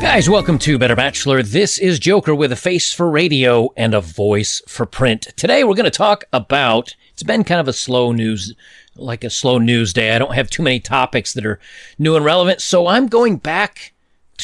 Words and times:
Guys, 0.00 0.30
welcome 0.30 0.58
to 0.60 0.78
Better 0.78 0.94
Bachelor. 0.94 1.42
This 1.42 1.78
is 1.78 1.98
Joker 1.98 2.36
with 2.36 2.52
a 2.52 2.56
face 2.56 2.92
for 2.92 3.10
radio 3.10 3.70
and 3.76 3.94
a 3.94 4.00
voice 4.00 4.62
for 4.68 4.86
print. 4.86 5.22
Today 5.36 5.64
we're 5.64 5.74
going 5.74 5.84
to 5.84 5.90
talk 5.90 6.24
about, 6.32 6.94
it's 7.12 7.24
been 7.24 7.42
kind 7.42 7.60
of 7.60 7.66
a 7.66 7.72
slow 7.72 8.12
news, 8.12 8.54
like 8.94 9.24
a 9.24 9.30
slow 9.30 9.58
news 9.58 9.92
day. 9.92 10.14
I 10.14 10.18
don't 10.18 10.34
have 10.34 10.50
too 10.50 10.62
many 10.62 10.78
topics 10.78 11.32
that 11.32 11.44
are 11.44 11.58
new 11.98 12.14
and 12.14 12.24
relevant, 12.24 12.60
so 12.60 12.86
I'm 12.86 13.08
going 13.08 13.38
back 13.38 13.93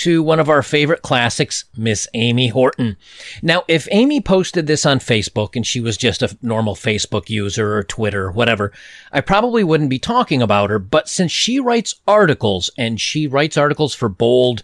to 0.01 0.23
one 0.23 0.41
of 0.41 0.48
our 0.48 0.62
favorite 0.62 1.03
classics, 1.03 1.67
Miss 1.77 2.09
Amy 2.14 2.49
Horton. 2.49 2.96
Now, 3.43 3.64
if 3.69 3.87
Amy 3.91 4.23
posted 4.23 4.67
this 4.67 4.87
on 4.87 4.99
Facebook 4.99 5.55
and 5.55 5.67
she 5.67 5.79
was 5.79 5.99
just 5.99 6.22
a 6.22 6.36
normal 6.41 6.75
Facebook 6.75 7.29
user 7.29 7.77
or 7.77 7.82
Twitter 7.82 8.25
or 8.25 8.32
whatever, 8.32 8.72
I 9.13 9.21
probably 9.21 9.63
wouldn't 9.63 9.91
be 9.91 9.99
talking 9.99 10.41
about 10.41 10.71
her. 10.71 10.79
But 10.79 11.11
since 11.11 11.31
she 11.31 11.61
writes 11.61 11.96
articles 12.08 12.71
and 12.79 12.99
she 12.99 13.27
writes 13.27 13.58
articles 13.58 13.94
for 13.94 14.08
Bolde, 14.08 14.63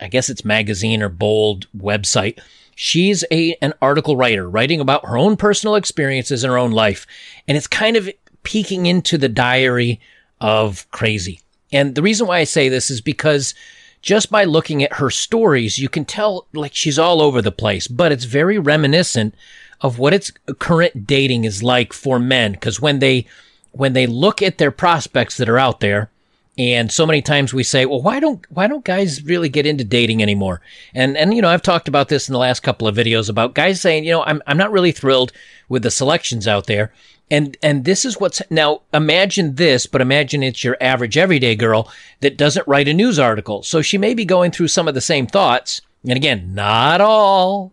I 0.00 0.08
guess 0.08 0.28
it's 0.28 0.44
magazine 0.44 1.02
or 1.02 1.08
bold 1.08 1.68
website. 1.76 2.40
She's 2.74 3.24
a 3.30 3.54
an 3.62 3.74
article 3.80 4.16
writer 4.16 4.50
writing 4.50 4.80
about 4.80 5.06
her 5.06 5.16
own 5.16 5.36
personal 5.36 5.76
experiences 5.76 6.42
in 6.42 6.50
her 6.50 6.58
own 6.58 6.72
life, 6.72 7.06
and 7.46 7.56
it's 7.56 7.68
kind 7.68 7.96
of 7.96 8.10
peeking 8.42 8.86
into 8.86 9.18
the 9.18 9.28
diary 9.28 10.00
of 10.40 10.90
crazy. 10.90 11.40
And 11.70 11.94
the 11.94 12.02
reason 12.02 12.26
why 12.26 12.38
I 12.38 12.44
say 12.44 12.68
this 12.68 12.90
is 12.90 13.00
because 13.00 13.54
just 14.02 14.30
by 14.30 14.44
looking 14.44 14.82
at 14.82 14.94
her 14.94 15.08
stories, 15.08 15.78
you 15.78 15.88
can 15.88 16.04
tell 16.04 16.46
like 16.52 16.74
she's 16.74 16.98
all 16.98 17.22
over 17.22 17.40
the 17.40 17.52
place, 17.52 17.86
but 17.86 18.12
it's 18.12 18.24
very 18.24 18.58
reminiscent 18.58 19.34
of 19.80 19.98
what 19.98 20.12
its 20.12 20.32
uh, 20.48 20.52
current 20.54 21.06
dating 21.06 21.44
is 21.44 21.62
like 21.62 21.92
for 21.92 22.18
men. 22.18 22.56
Cause 22.56 22.80
when 22.80 22.98
they, 22.98 23.26
when 23.70 23.92
they 23.92 24.06
look 24.06 24.42
at 24.42 24.58
their 24.58 24.70
prospects 24.72 25.36
that 25.36 25.48
are 25.48 25.58
out 25.58 25.80
there, 25.80 26.10
and 26.58 26.92
so 26.92 27.06
many 27.06 27.22
times 27.22 27.54
we 27.54 27.62
say, 27.62 27.86
well, 27.86 28.02
why 28.02 28.20
don't, 28.20 28.44
why 28.50 28.66
don't 28.66 28.84
guys 28.84 29.24
really 29.24 29.48
get 29.48 29.64
into 29.64 29.84
dating 29.84 30.22
anymore? 30.22 30.60
And, 30.92 31.16
and, 31.16 31.32
you 31.32 31.40
know, 31.40 31.48
I've 31.48 31.62
talked 31.62 31.88
about 31.88 32.10
this 32.10 32.28
in 32.28 32.34
the 32.34 32.38
last 32.38 32.60
couple 32.60 32.86
of 32.86 32.94
videos 32.94 33.30
about 33.30 33.54
guys 33.54 33.80
saying, 33.80 34.04
you 34.04 34.12
know, 34.12 34.22
I'm, 34.24 34.42
I'm 34.46 34.58
not 34.58 34.70
really 34.70 34.92
thrilled 34.92 35.32
with 35.70 35.82
the 35.82 35.90
selections 35.90 36.46
out 36.46 36.66
there. 36.66 36.92
And, 37.30 37.56
and 37.62 37.86
this 37.86 38.04
is 38.04 38.20
what's 38.20 38.42
now 38.50 38.82
imagine 38.92 39.54
this, 39.54 39.86
but 39.86 40.02
imagine 40.02 40.42
it's 40.42 40.62
your 40.62 40.76
average 40.82 41.16
everyday 41.16 41.56
girl 41.56 41.90
that 42.20 42.36
doesn't 42.36 42.68
write 42.68 42.88
a 42.88 42.94
news 42.94 43.18
article. 43.18 43.62
So 43.62 43.80
she 43.80 43.96
may 43.96 44.12
be 44.12 44.26
going 44.26 44.50
through 44.50 44.68
some 44.68 44.86
of 44.86 44.94
the 44.94 45.00
same 45.00 45.26
thoughts. 45.26 45.80
And 46.04 46.16
again, 46.16 46.54
not 46.54 47.00
all, 47.00 47.72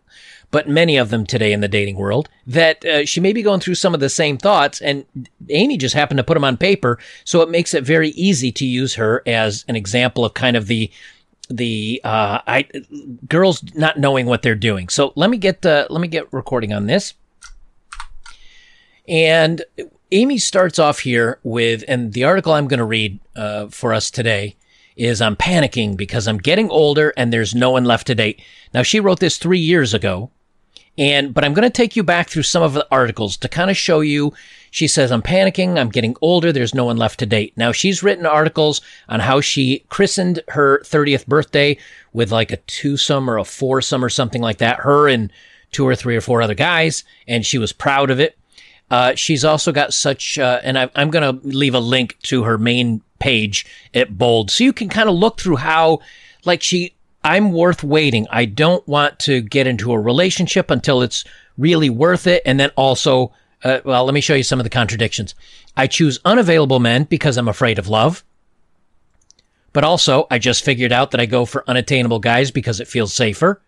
but 0.51 0.69
many 0.69 0.97
of 0.97 1.09
them 1.09 1.25
today 1.25 1.51
in 1.51 1.61
the 1.61 1.67
dating 1.67 1.97
world, 1.97 2.29
that 2.47 2.85
uh, 2.85 3.05
she 3.05 3.19
may 3.19 3.33
be 3.33 3.41
going 3.41 3.59
through 3.59 3.75
some 3.75 3.93
of 3.93 3.99
the 3.99 4.09
same 4.09 4.37
thoughts. 4.37 4.81
And 4.81 5.05
Amy 5.49 5.77
just 5.77 5.95
happened 5.95 6.19
to 6.19 6.23
put 6.23 6.35
them 6.35 6.45
on 6.45 6.55
paper. 6.55 6.97
So 7.25 7.41
it 7.41 7.49
makes 7.49 7.73
it 7.73 7.83
very 7.83 8.09
easy 8.11 8.51
to 8.53 8.65
use 8.65 8.95
her 8.95 9.21
as 9.27 9.65
an 9.67 9.75
example 9.75 10.23
of 10.23 10.33
kind 10.33 10.55
of 10.55 10.67
the, 10.67 10.89
the, 11.49 11.99
uh, 12.05 12.39
I, 12.47 12.67
girls 13.27 13.63
not 13.75 13.99
knowing 13.99 14.25
what 14.25 14.41
they're 14.41 14.55
doing. 14.55 14.87
So 14.87 15.11
let 15.15 15.29
me 15.29 15.37
get, 15.37 15.65
uh, 15.65 15.87
let 15.89 15.99
me 15.99 16.07
get 16.07 16.31
recording 16.31 16.71
on 16.71 16.85
this. 16.85 17.13
And 19.09 19.65
Amy 20.11 20.37
starts 20.37 20.79
off 20.79 20.99
here 20.99 21.39
with, 21.43 21.83
and 21.87 22.13
the 22.13 22.23
article 22.23 22.53
I'm 22.53 22.67
going 22.67 22.77
to 22.77 22.85
read, 22.85 23.19
uh, 23.35 23.67
for 23.67 23.93
us 23.93 24.11
today 24.11 24.55
is 24.95 25.21
I'm 25.21 25.35
panicking 25.35 25.97
because 25.97 26.27
I'm 26.27 26.37
getting 26.37 26.69
older 26.69 27.13
and 27.17 27.33
there's 27.33 27.55
no 27.55 27.71
one 27.71 27.85
left 27.85 28.07
to 28.07 28.15
date. 28.15 28.41
Now 28.73 28.83
she 28.83 28.99
wrote 28.99 29.19
this 29.19 29.37
three 29.37 29.59
years 29.59 29.93
ago 29.93 30.29
and, 30.99 31.33
but 31.33 31.45
I'm 31.45 31.53
going 31.53 31.63
to 31.63 31.69
take 31.69 31.95
you 31.95 32.03
back 32.03 32.27
through 32.27 32.43
some 32.43 32.61
of 32.61 32.73
the 32.73 32.85
articles 32.91 33.37
to 33.37 33.47
kind 33.47 33.69
of 33.69 33.77
show 33.77 34.01
you. 34.01 34.33
She 34.69 34.85
says, 34.85 35.13
I'm 35.13 35.21
panicking. 35.21 35.79
I'm 35.79 35.89
getting 35.89 36.15
older. 36.21 36.51
There's 36.51 36.75
no 36.75 36.83
one 36.83 36.97
left 36.97 37.19
to 37.19 37.25
date. 37.25 37.53
Now 37.55 37.71
she's 37.71 38.03
written 38.03 38.25
articles 38.25 38.81
on 39.07 39.21
how 39.21 39.39
she 39.39 39.85
christened 39.87 40.41
her 40.49 40.81
30th 40.81 41.25
birthday 41.25 41.77
with 42.11 42.33
like 42.33 42.51
a 42.51 42.57
twosome 42.57 43.29
or 43.29 43.37
a 43.37 43.45
foursome 43.45 44.03
or 44.03 44.09
something 44.09 44.41
like 44.41 44.57
that. 44.57 44.81
Her 44.81 45.07
and 45.07 45.31
two 45.71 45.87
or 45.87 45.95
three 45.95 46.17
or 46.17 46.21
four 46.21 46.41
other 46.41 46.53
guys. 46.53 47.05
And 47.27 47.45
she 47.45 47.57
was 47.57 47.71
proud 47.71 48.11
of 48.11 48.19
it. 48.19 48.37
Uh, 48.89 49.15
she's 49.15 49.45
also 49.45 49.71
got 49.71 49.93
such, 49.93 50.39
uh, 50.39 50.59
and 50.63 50.77
I, 50.77 50.89
I'm 50.95 51.11
going 51.11 51.39
to 51.39 51.47
leave 51.47 51.75
a 51.75 51.79
link 51.79 52.17
to 52.23 52.43
her 52.43 52.57
main 52.57 53.01
page 53.19 53.65
at 53.93 54.17
Bolde 54.17 54.49
so 54.49 54.63
you 54.63 54.73
can 54.73 54.89
kind 54.89 55.09
of 55.09 55.15
look 55.15 55.39
through 55.39 55.57
how, 55.57 55.99
like 56.45 56.63
she 56.63 56.95
I'm 57.23 57.51
worth 57.51 57.83
waiting. 57.83 58.27
I 58.29 58.45
don't 58.45 58.87
want 58.87 59.19
to 59.19 59.41
get 59.41 59.67
into 59.67 59.91
a 59.91 59.99
relationship 59.99 60.71
until 60.71 61.01
it's 61.01 61.25
really 61.57 61.89
worth 61.89 62.27
it. 62.27 62.41
And 62.45 62.59
then 62.59 62.71
also, 62.75 63.33
uh, 63.63 63.79
well, 63.83 64.05
let 64.05 64.13
me 64.13 64.21
show 64.21 64.35
you 64.35 64.43
some 64.43 64.59
of 64.59 64.63
the 64.63 64.69
contradictions. 64.69 65.35
I 65.75 65.87
choose 65.87 66.19
unavailable 66.23 66.79
men 66.79 67.03
because 67.03 67.37
I'm 67.37 67.49
afraid 67.49 67.77
of 67.77 67.89
love. 67.89 68.23
But 69.73 69.83
also, 69.83 70.25
I 70.31 70.39
just 70.39 70.63
figured 70.63 70.91
out 70.91 71.11
that 71.11 71.21
I 71.21 71.25
go 71.25 71.45
for 71.45 71.69
unattainable 71.69 72.19
guys 72.19 72.51
because 72.51 72.79
it 72.79 72.87
feels 72.87 73.13
safer. 73.13 73.61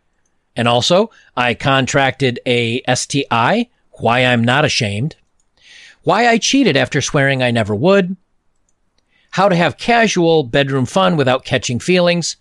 And 0.55 0.67
also, 0.67 1.11
I 1.35 1.53
contracted 1.53 2.39
a 2.45 2.81
STI, 2.91 3.69
why 4.01 4.25
I'm 4.25 4.43
not 4.43 4.65
ashamed. 4.65 5.15
Why 6.03 6.27
I 6.27 6.37
cheated 6.37 6.75
after 6.75 7.01
swearing 7.01 7.43
I 7.43 7.51
never 7.51 7.75
would. 7.75 8.17
How 9.31 9.47
to 9.47 9.55
have 9.55 9.77
casual 9.77 10.43
bedroom 10.43 10.85
fun 10.85 11.15
without 11.15 11.45
catching 11.45 11.79
feelings. 11.79 12.37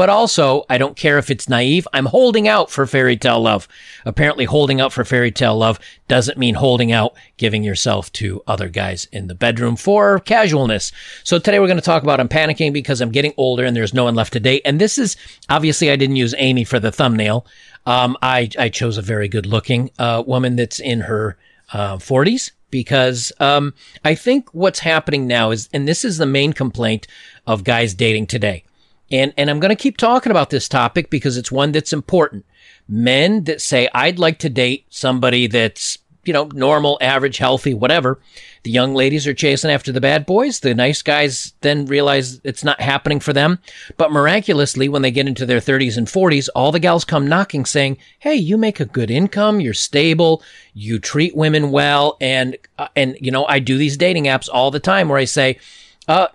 But 0.00 0.08
also, 0.08 0.64
I 0.70 0.78
don't 0.78 0.96
care 0.96 1.18
if 1.18 1.30
it's 1.30 1.46
naive. 1.46 1.86
I'm 1.92 2.06
holding 2.06 2.48
out 2.48 2.70
for 2.70 2.86
fairy 2.86 3.18
tale 3.18 3.42
love. 3.42 3.68
Apparently, 4.06 4.46
holding 4.46 4.80
out 4.80 4.94
for 4.94 5.04
fairy 5.04 5.30
tale 5.30 5.58
love 5.58 5.78
doesn't 6.08 6.38
mean 6.38 6.54
holding 6.54 6.90
out, 6.90 7.12
giving 7.36 7.62
yourself 7.62 8.10
to 8.14 8.42
other 8.46 8.70
guys 8.70 9.06
in 9.12 9.26
the 9.26 9.34
bedroom 9.34 9.76
for 9.76 10.18
casualness. 10.20 10.90
So 11.22 11.38
today 11.38 11.60
we're 11.60 11.66
going 11.66 11.76
to 11.76 11.82
talk 11.82 12.02
about 12.02 12.18
I'm 12.18 12.30
panicking 12.30 12.72
because 12.72 13.02
I'm 13.02 13.12
getting 13.12 13.34
older 13.36 13.62
and 13.62 13.76
there's 13.76 13.92
no 13.92 14.04
one 14.04 14.14
left 14.14 14.32
to 14.32 14.40
date. 14.40 14.62
And 14.64 14.80
this 14.80 14.96
is 14.96 15.18
obviously 15.50 15.90
I 15.90 15.96
didn't 15.96 16.16
use 16.16 16.34
Amy 16.38 16.64
for 16.64 16.80
the 16.80 16.90
thumbnail. 16.90 17.44
Um, 17.84 18.16
I, 18.22 18.48
I 18.58 18.70
chose 18.70 18.96
a 18.96 19.02
very 19.02 19.28
good 19.28 19.44
looking, 19.44 19.90
uh, 19.98 20.24
woman 20.26 20.56
that's 20.56 20.80
in 20.80 21.00
her, 21.00 21.36
uh, 21.74 21.98
40s 21.98 22.52
because, 22.70 23.32
um, 23.38 23.74
I 24.02 24.14
think 24.14 24.48
what's 24.54 24.78
happening 24.78 25.26
now 25.26 25.50
is, 25.50 25.68
and 25.74 25.86
this 25.86 26.06
is 26.06 26.16
the 26.16 26.24
main 26.24 26.54
complaint 26.54 27.06
of 27.46 27.64
guys 27.64 27.92
dating 27.92 28.28
today 28.28 28.64
and, 29.10 29.34
and 29.36 29.50
I'm 29.50 29.60
going 29.60 29.74
to 29.74 29.82
keep 29.82 29.96
talking 29.96 30.30
about 30.30 30.50
this 30.50 30.68
topic 30.68 31.10
because 31.10 31.36
it's 31.36 31.50
one 31.50 31.72
that's 31.72 31.92
important. 31.92 32.44
Men 32.88 33.44
that 33.44 33.60
say, 33.60 33.88
I'd 33.94 34.18
like 34.18 34.38
to 34.40 34.48
date 34.48 34.86
somebody 34.88 35.46
that's, 35.46 35.98
you 36.24 36.32
know, 36.32 36.48
normal, 36.52 36.98
average, 37.00 37.38
healthy, 37.38 37.74
whatever. 37.74 38.20
The 38.62 38.70
young 38.70 38.94
ladies 38.94 39.26
are 39.26 39.34
chasing 39.34 39.70
after 39.70 39.90
the 39.90 40.00
bad 40.00 40.26
boys. 40.26 40.60
The 40.60 40.74
nice 40.74 41.02
guys 41.02 41.54
then 41.60 41.86
realize 41.86 42.40
it's 42.44 42.62
not 42.62 42.80
happening 42.80 43.18
for 43.18 43.32
them. 43.32 43.58
But 43.96 44.12
miraculously, 44.12 44.88
when 44.88 45.02
they 45.02 45.10
get 45.10 45.26
into 45.26 45.46
their 45.46 45.60
30s 45.60 45.96
and 45.96 46.06
40s, 46.06 46.48
all 46.54 46.70
the 46.70 46.78
gals 46.78 47.04
come 47.04 47.26
knocking 47.26 47.64
saying, 47.64 47.98
Hey, 48.18 48.34
you 48.34 48.56
make 48.58 48.80
a 48.80 48.84
good 48.84 49.10
income. 49.10 49.60
You're 49.60 49.74
stable. 49.74 50.42
You 50.74 50.98
treat 50.98 51.34
women 51.34 51.70
well. 51.70 52.16
And, 52.20 52.56
uh, 52.78 52.88
and, 52.94 53.16
you 53.20 53.30
know, 53.30 53.46
I 53.46 53.58
do 53.58 53.78
these 53.78 53.96
dating 53.96 54.24
apps 54.24 54.48
all 54.52 54.70
the 54.70 54.80
time 54.80 55.08
where 55.08 55.18
I 55.18 55.24
say, 55.24 55.58
uh, 56.06 56.28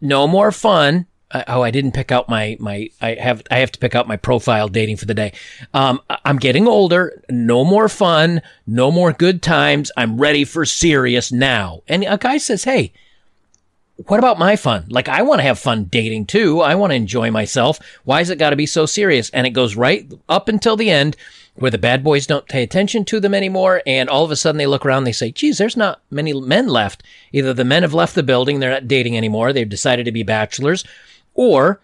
no 0.00 0.28
more 0.28 0.52
fun 0.52 1.06
oh, 1.48 1.62
I 1.62 1.70
didn't 1.70 1.92
pick 1.92 2.12
out 2.12 2.28
my 2.28 2.56
my. 2.60 2.90
I 3.00 3.14
have 3.14 3.42
I 3.50 3.58
have 3.58 3.72
to 3.72 3.78
pick 3.78 3.94
out 3.94 4.08
my 4.08 4.16
profile 4.16 4.68
dating 4.68 4.96
for 4.96 5.06
the 5.06 5.14
day. 5.14 5.32
Um, 5.72 6.00
I'm 6.24 6.38
getting 6.38 6.66
older. 6.68 7.22
No 7.30 7.64
more 7.64 7.88
fun. 7.88 8.42
No 8.66 8.90
more 8.90 9.12
good 9.12 9.42
times. 9.42 9.90
I'm 9.96 10.18
ready 10.18 10.44
for 10.44 10.64
serious 10.64 11.32
now. 11.32 11.82
And 11.88 12.04
a 12.04 12.18
guy 12.18 12.38
says, 12.38 12.64
"Hey, 12.64 12.92
what 14.06 14.18
about 14.18 14.38
my 14.38 14.56
fun? 14.56 14.86
Like 14.88 15.08
I 15.08 15.22
want 15.22 15.40
to 15.40 15.44
have 15.44 15.58
fun 15.58 15.84
dating 15.84 16.26
too. 16.26 16.60
I 16.60 16.74
want 16.74 16.90
to 16.90 16.96
enjoy 16.96 17.30
myself. 17.30 17.78
Why 18.04 18.20
is 18.20 18.30
it 18.30 18.38
got 18.38 18.50
to 18.50 18.56
be 18.56 18.66
so 18.66 18.86
serious?" 18.86 19.30
And 19.30 19.46
it 19.46 19.50
goes 19.50 19.76
right 19.76 20.10
up 20.28 20.48
until 20.48 20.76
the 20.76 20.90
end. 20.90 21.16
Where 21.54 21.70
the 21.70 21.76
bad 21.76 22.02
boys 22.02 22.26
don't 22.26 22.48
pay 22.48 22.62
attention 22.62 23.04
to 23.04 23.20
them 23.20 23.34
anymore, 23.34 23.82
and 23.86 24.08
all 24.08 24.24
of 24.24 24.30
a 24.30 24.36
sudden 24.36 24.56
they 24.56 24.66
look 24.66 24.86
around, 24.86 24.98
and 24.98 25.06
they 25.06 25.12
say, 25.12 25.30
geez, 25.30 25.58
there's 25.58 25.76
not 25.76 26.00
many 26.10 26.32
men 26.32 26.66
left. 26.66 27.02
Either 27.30 27.52
the 27.52 27.62
men 27.62 27.82
have 27.82 27.92
left 27.92 28.14
the 28.14 28.22
building, 28.22 28.58
they're 28.58 28.70
not 28.70 28.88
dating 28.88 29.18
anymore, 29.18 29.52
they've 29.52 29.68
decided 29.68 30.06
to 30.06 30.12
be 30.12 30.22
bachelors, 30.22 30.82
or 31.34 31.80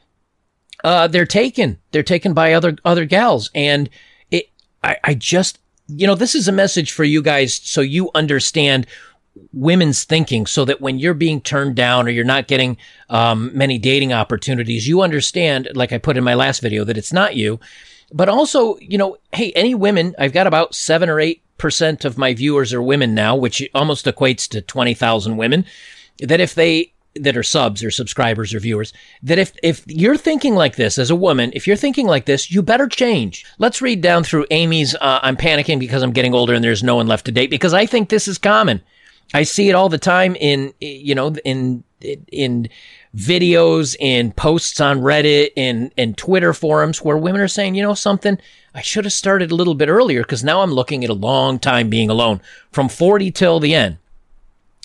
uh, 0.85 1.09
they're 1.09 1.27
taken. 1.27 1.79
They're 1.91 2.03
taken 2.03 2.35
by 2.35 2.53
other 2.53 2.77
other 2.85 3.05
gals, 3.05 3.51
and 3.55 3.89
it. 4.31 4.51
I, 4.83 4.97
I 5.05 5.15
just 5.15 5.59
you 5.89 6.07
know 6.07 6.15
this 6.15 6.35
is 6.35 6.49
a 6.49 6.53
message 6.53 6.93
for 6.93 7.05
you 7.05 7.23
guys 7.23 7.55
so 7.55 7.81
you 7.81 8.11
understand 8.15 8.87
women's 9.53 10.05
thinking 10.05 10.47
so 10.47 10.65
that 10.65 10.81
when 10.81 10.99
you're 10.99 11.15
being 11.15 11.41
turned 11.41 11.77
down 11.77 12.07
or 12.07 12.11
you're 12.11 12.25
not 12.25 12.49
getting 12.49 12.77
um, 13.09 13.51
many 13.57 13.79
dating 13.79 14.13
opportunities, 14.13 14.89
you 14.89 15.03
understand, 15.03 15.69
like 15.75 15.93
I 15.93 15.99
put 15.99 16.17
in 16.17 16.25
my 16.25 16.35
last 16.35 16.61
video, 16.61 16.85
that 16.85 16.99
it's 16.99 17.13
not 17.13 17.37
you. 17.37 17.61
But 18.13 18.29
also, 18.29 18.79
you 18.79 18.99
know, 18.99 19.19
hey, 19.33 19.53
any 19.53 19.75
women, 19.75 20.15
I've 20.19 20.33
got 20.33 20.47
about 20.47 20.75
seven 20.75 21.09
or 21.09 21.21
eight 21.21 21.43
percent 21.59 22.05
of 22.05 22.17
my 22.17 22.35
viewers 22.35 22.73
are 22.73 22.83
women 22.83 23.15
now, 23.15 23.37
which 23.37 23.63
almost 23.75 24.07
equates 24.07 24.49
to 24.49 24.63
20,000 24.63 25.37
women, 25.37 25.65
that 26.21 26.41
if 26.41 26.55
they 26.55 26.93
that 27.23 27.37
are 27.37 27.43
subs 27.43 27.85
or 27.85 27.91
subscribers 27.91 28.55
or 28.55 28.61
viewers 28.61 28.93
that 29.23 29.39
if 29.39 29.53
if 29.63 29.83
you're 29.87 30.17
thinking 30.17 30.55
like 30.55 30.77
this 30.77 30.99
as 30.99 31.11
a 31.11 31.17
woman, 31.17 31.51
if 31.55 31.67
you're 31.67 31.77
thinking 31.77 32.07
like 32.07 32.27
this, 32.27 32.51
you 32.51 32.63
better 32.63 32.87
change. 32.87 33.45
Let's 33.59 33.83
read 33.83 34.01
down 34.01 34.25
through 34.25 34.47
Amy's 34.51 34.95
uh, 34.95 35.21
I'm 35.23 35.37
panicking 35.37 35.79
because 35.79 36.03
I'm 36.03 36.13
getting 36.13 36.35
older 36.35 36.55
and 36.55 36.63
there's 36.63 36.83
no 36.83 36.97
one 36.97 37.07
left 37.07 37.27
to 37.27 37.33
date 37.33 37.51
because 37.51 37.75
I 37.75 37.87
think 37.87 38.09
this 38.09 38.29
is 38.29 38.39
common. 38.39 38.83
I 39.35 39.43
see 39.43 39.69
it 39.69 39.75
all 39.75 39.89
the 39.89 39.99
time 39.99 40.37
in 40.37 40.73
you 40.81 41.15
know 41.15 41.35
in 41.45 41.85
in 42.01 42.69
videos, 43.17 43.97
in 43.99 44.33
posts 44.33 44.81
on 44.81 45.01
Reddit, 45.01 45.51
in 45.57 45.93
in 45.97 46.15
Twitter 46.15 46.53
forums 46.53 47.03
where 47.03 47.17
women 47.17 47.41
are 47.41 47.49
saying, 47.49 47.75
you 47.75 47.83
know 47.83 47.95
something, 47.95 48.39
I 48.75 48.81
should 48.81 49.05
have 49.05 49.13
started 49.13 49.51
a 49.51 49.55
little 49.55 49.75
bit 49.75 49.89
earlier 49.89 50.23
because 50.23 50.45
now 50.45 50.63
I'm 50.63 50.73
looking 50.73 51.05
at 51.05 51.11
a 51.11 51.15
long 51.15 51.59
time 51.59 51.91
being 51.91 52.11
alone 52.11 52.41
from 52.71 52.89
40 52.89 53.31
till 53.33 53.61
the 53.61 53.75
end. 53.75 53.99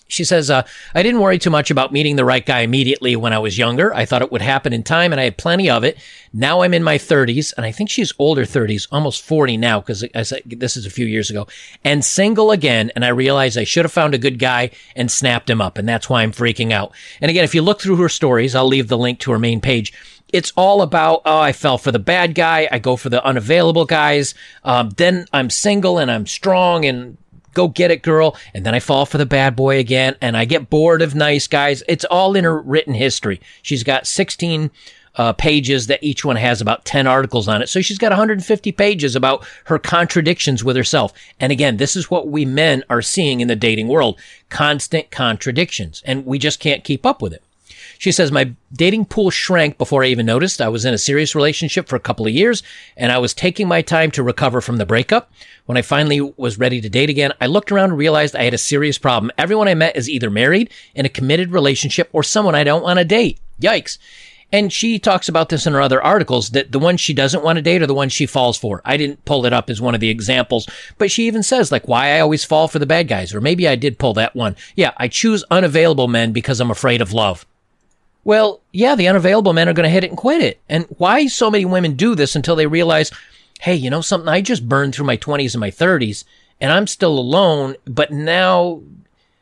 She 0.07 0.23
says, 0.23 0.51
uh, 0.51 0.65
I 0.93 1.01
didn't 1.01 1.21
worry 1.21 1.39
too 1.39 1.49
much 1.49 1.71
about 1.71 1.91
meeting 1.91 2.15
the 2.15 2.25
right 2.25 2.45
guy 2.45 2.59
immediately 2.59 3.15
when 3.15 3.33
I 3.33 3.39
was 3.39 3.57
younger. 3.57 3.93
I 3.93 4.05
thought 4.05 4.21
it 4.21 4.31
would 4.31 4.41
happen 4.41 4.73
in 4.73 4.83
time 4.83 5.11
and 5.11 5.19
I 5.19 5.23
had 5.23 5.37
plenty 5.37 5.69
of 5.69 5.83
it. 5.83 5.97
Now 6.31 6.61
I'm 6.61 6.73
in 6.73 6.83
my 6.83 6.97
30s 6.97 7.53
and 7.55 7.65
I 7.65 7.71
think 7.71 7.89
she's 7.89 8.13
older 8.19 8.43
30s, 8.43 8.87
almost 8.91 9.23
40 9.23 9.57
now 9.57 9.79
because 9.79 10.05
this 10.45 10.77
is 10.77 10.85
a 10.85 10.91
few 10.91 11.05
years 11.05 11.29
ago 11.29 11.47
and 11.83 12.05
single 12.05 12.51
again. 12.51 12.91
And 12.95 13.03
I 13.03 13.09
realized 13.09 13.57
I 13.57 13.63
should 13.63 13.85
have 13.85 13.91
found 13.91 14.13
a 14.13 14.19
good 14.19 14.39
guy 14.39 14.71
and 14.95 15.09
snapped 15.09 15.49
him 15.49 15.61
up. 15.61 15.77
And 15.77 15.89
that's 15.89 16.09
why 16.09 16.21
I'm 16.21 16.31
freaking 16.31 16.71
out. 16.71 16.91
And 17.19 17.31
again, 17.31 17.43
if 17.43 17.55
you 17.55 17.61
look 17.61 17.81
through 17.81 17.97
her 17.97 18.09
stories, 18.09 18.55
I'll 18.55 18.67
leave 18.67 18.89
the 18.89 18.97
link 18.97 19.19
to 19.21 19.31
her 19.31 19.39
main 19.39 19.61
page 19.61 19.93
it's 20.33 20.51
all 20.57 20.81
about 20.81 21.21
oh 21.25 21.39
i 21.39 21.53
fell 21.53 21.77
for 21.77 21.91
the 21.91 21.99
bad 21.99 22.33
guy 22.33 22.67
i 22.71 22.79
go 22.79 22.95
for 22.95 23.09
the 23.09 23.23
unavailable 23.23 23.85
guys 23.85 24.33
um, 24.63 24.89
then 24.97 25.27
i'm 25.31 25.49
single 25.49 25.99
and 25.99 26.09
i'm 26.09 26.25
strong 26.25 26.85
and 26.85 27.17
go 27.53 27.67
get 27.67 27.91
it, 27.91 28.01
girl. 28.01 28.35
And 28.53 28.65
then 28.65 28.75
I 28.75 28.79
fall 28.79 29.05
for 29.05 29.17
the 29.17 29.25
bad 29.25 29.55
boy 29.55 29.79
again 29.79 30.15
and 30.21 30.35
I 30.35 30.45
get 30.45 30.69
bored 30.69 31.01
of 31.01 31.15
nice 31.15 31.47
guys. 31.47 31.83
It's 31.87 32.05
all 32.05 32.35
in 32.35 32.43
her 32.43 32.59
written 32.59 32.93
history. 32.93 33.39
She's 33.61 33.83
got 33.83 34.07
16 34.07 34.71
uh, 35.15 35.33
pages 35.33 35.87
that 35.87 36.03
each 36.03 36.25
one 36.25 36.35
has 36.35 36.59
about 36.59 36.85
10 36.85 37.05
articles 37.07 37.47
on 37.47 37.61
it. 37.61 37.69
So 37.69 37.81
she's 37.81 37.97
got 37.97 38.11
150 38.11 38.71
pages 38.71 39.15
about 39.15 39.45
her 39.65 39.77
contradictions 39.77 40.63
with 40.63 40.75
herself. 40.75 41.13
And 41.39 41.51
again, 41.51 41.77
this 41.77 41.95
is 41.95 42.09
what 42.09 42.27
we 42.27 42.45
men 42.45 42.83
are 42.89 43.01
seeing 43.01 43.39
in 43.39 43.47
the 43.47 43.55
dating 43.55 43.87
world. 43.87 44.19
Constant 44.49 45.11
contradictions. 45.11 46.01
And 46.05 46.25
we 46.25 46.39
just 46.39 46.59
can't 46.59 46.83
keep 46.83 47.05
up 47.05 47.21
with 47.21 47.33
it. 47.33 47.43
She 47.97 48.11
says, 48.11 48.31
My 48.31 48.53
dating 48.71 49.05
pool 49.05 49.29
shrank 49.29 49.77
before 49.77 50.03
I 50.03 50.07
even 50.07 50.25
noticed. 50.25 50.61
I 50.61 50.67
was 50.67 50.85
in 50.85 50.93
a 50.93 50.97
serious 50.97 51.35
relationship 51.35 51.87
for 51.87 51.95
a 51.95 52.01
couple 52.01 52.25
of 52.25 52.33
years 52.33 52.63
and 52.97 53.11
I 53.11 53.17
was 53.17 53.33
taking 53.33 53.67
my 53.67 53.81
time 53.81 54.11
to 54.11 54.23
recover 54.23 54.61
from 54.61 54.77
the 54.77 54.85
breakup. 54.85 55.31
When 55.65 55.77
I 55.77 55.81
finally 55.81 56.19
was 56.21 56.59
ready 56.59 56.81
to 56.81 56.89
date 56.89 57.09
again, 57.09 57.33
I 57.39 57.47
looked 57.47 57.71
around 57.71 57.91
and 57.91 57.97
realized 57.97 58.35
I 58.35 58.43
had 58.43 58.53
a 58.53 58.57
serious 58.57 58.97
problem. 58.97 59.31
Everyone 59.37 59.67
I 59.67 59.75
met 59.75 59.95
is 59.95 60.09
either 60.09 60.29
married, 60.29 60.69
in 60.93 61.05
a 61.05 61.09
committed 61.09 61.51
relationship, 61.51 62.09
or 62.11 62.23
someone 62.23 62.55
I 62.55 62.63
don't 62.63 62.83
want 62.83 62.99
to 62.99 63.05
date. 63.05 63.39
Yikes. 63.61 63.97
And 64.53 64.71
she 64.71 64.99
talks 64.99 65.27
about 65.27 65.49
this 65.49 65.65
in 65.65 65.73
her 65.73 65.81
other 65.81 66.01
articles 66.01 66.51
that 66.51 66.71
the 66.71 66.77
ones 66.77 67.01
she 67.01 67.13
doesn't 67.13 67.43
want 67.43 67.55
to 67.57 67.61
date 67.63 67.81
are 67.81 67.87
the 67.87 67.93
ones 67.93 68.13
she 68.13 68.27
falls 68.27 68.55
for. 68.55 68.83
I 68.85 68.97
didn't 68.97 69.25
pull 69.25 69.47
it 69.47 69.53
up 69.53 69.67
as 69.67 69.81
one 69.81 69.95
of 69.95 69.99
the 69.99 70.09
examples, 70.09 70.69
but 70.99 71.09
she 71.09 71.25
even 71.25 71.41
says 71.41 71.71
like 71.71 71.87
why 71.87 72.11
I 72.11 72.19
always 72.19 72.43
fall 72.43 72.67
for 72.67 72.77
the 72.77 72.85
bad 72.85 73.07
guys, 73.07 73.33
or 73.33 73.41
maybe 73.41 73.67
I 73.67 73.75
did 73.75 73.97
pull 73.97 74.13
that 74.13 74.35
one. 74.35 74.55
Yeah, 74.75 74.91
I 74.97 75.07
choose 75.07 75.43
unavailable 75.49 76.07
men 76.07 76.33
because 76.33 76.59
I'm 76.59 76.69
afraid 76.69 77.01
of 77.01 77.13
love. 77.13 77.47
Well, 78.23 78.61
yeah, 78.71 78.95
the 78.95 79.07
unavailable 79.07 79.53
men 79.53 79.67
are 79.67 79.73
going 79.73 79.85
to 79.85 79.89
hit 79.89 80.03
it 80.03 80.09
and 80.09 80.17
quit 80.17 80.41
it. 80.41 80.59
And 80.69 80.85
why 80.97 81.27
so 81.27 81.51
many 81.51 81.65
women 81.65 81.95
do 81.95 82.15
this 82.15 82.35
until 82.35 82.55
they 82.55 82.67
realize, 82.67 83.11
hey, 83.59 83.75
you 83.75 83.89
know 83.89 84.01
something? 84.01 84.29
I 84.29 84.41
just 84.41 84.67
burned 84.67 84.95
through 84.95 85.05
my 85.05 85.17
20s 85.17 85.53
and 85.53 85.59
my 85.59 85.71
30s 85.71 86.23
and 86.59 86.71
I'm 86.71 86.87
still 86.87 87.19
alone. 87.19 87.75
But 87.85 88.11
now, 88.11 88.81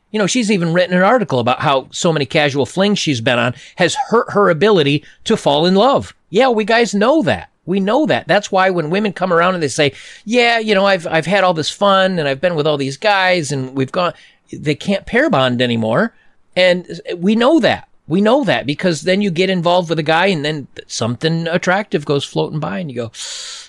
you 0.10 0.20
know, 0.20 0.28
she's 0.28 0.52
even 0.52 0.74
written 0.74 0.98
an 0.98 1.04
article 1.04 1.40
about 1.40 1.62
how 1.62 1.88
so 1.92 2.12
many 2.12 2.26
casual 2.26 2.66
flings 2.66 3.00
she's 3.00 3.22
been 3.22 3.40
on 3.40 3.54
has 3.76 3.96
hurt 4.10 4.32
her 4.32 4.50
ability 4.50 5.06
to 5.26 5.38
fall 5.38 5.66
in 5.66 5.76
love. 5.76 6.16
Yeah, 6.30 6.50
we 6.50 6.66
guys 6.66 6.96
know 6.96 7.22
that. 7.24 7.50
We 7.66 7.80
know 7.80 8.08
that. 8.08 8.28
That's 8.28 8.52
why 8.52 8.72
when 8.72 8.90
women 8.90 9.14
come 9.14 9.32
around 9.32 9.54
and 9.54 9.62
they 9.62 9.68
say, 9.68 9.94
"Yeah, 10.26 10.58
you 10.58 10.74
know, 10.74 10.86
I've 10.86 11.06
I've 11.06 11.28
had 11.28 11.44
all 11.44 11.54
this 11.54 11.70
fun 11.70 12.18
and 12.18 12.28
I've 12.28 12.42
been 12.42 12.56
with 12.56 12.66
all 12.66 12.76
these 12.76 12.98
guys 12.98 13.52
and 13.52 13.76
we've 13.76 13.92
gone," 13.92 14.14
they 14.52 14.74
can't 14.74 15.06
pair 15.06 15.30
bond 15.30 15.62
anymore, 15.62 16.14
and 16.56 17.00
we 17.18 17.36
know 17.36 17.60
that. 17.60 17.88
We 18.12 18.20
know 18.20 18.44
that 18.44 18.66
because 18.66 19.04
then 19.04 19.22
you 19.22 19.32
get 19.32 19.50
involved 19.50 19.90
with 19.90 19.98
a 19.98 20.04
guy 20.04 20.26
and 20.26 20.44
then 20.44 20.68
something 20.86 21.48
attractive 21.48 22.04
goes 22.04 22.26
floating 22.26 22.60
by 22.60 22.80
and 22.80 22.92
you 22.92 22.96
go, 22.98 23.12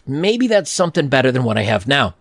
maybe 0.04 0.48
that's 0.48 0.68
something 0.68 1.06
better 1.06 1.30
than 1.30 1.44
what 1.44 1.56
I 1.56 1.62
have 1.62 1.86
now. 1.86 2.16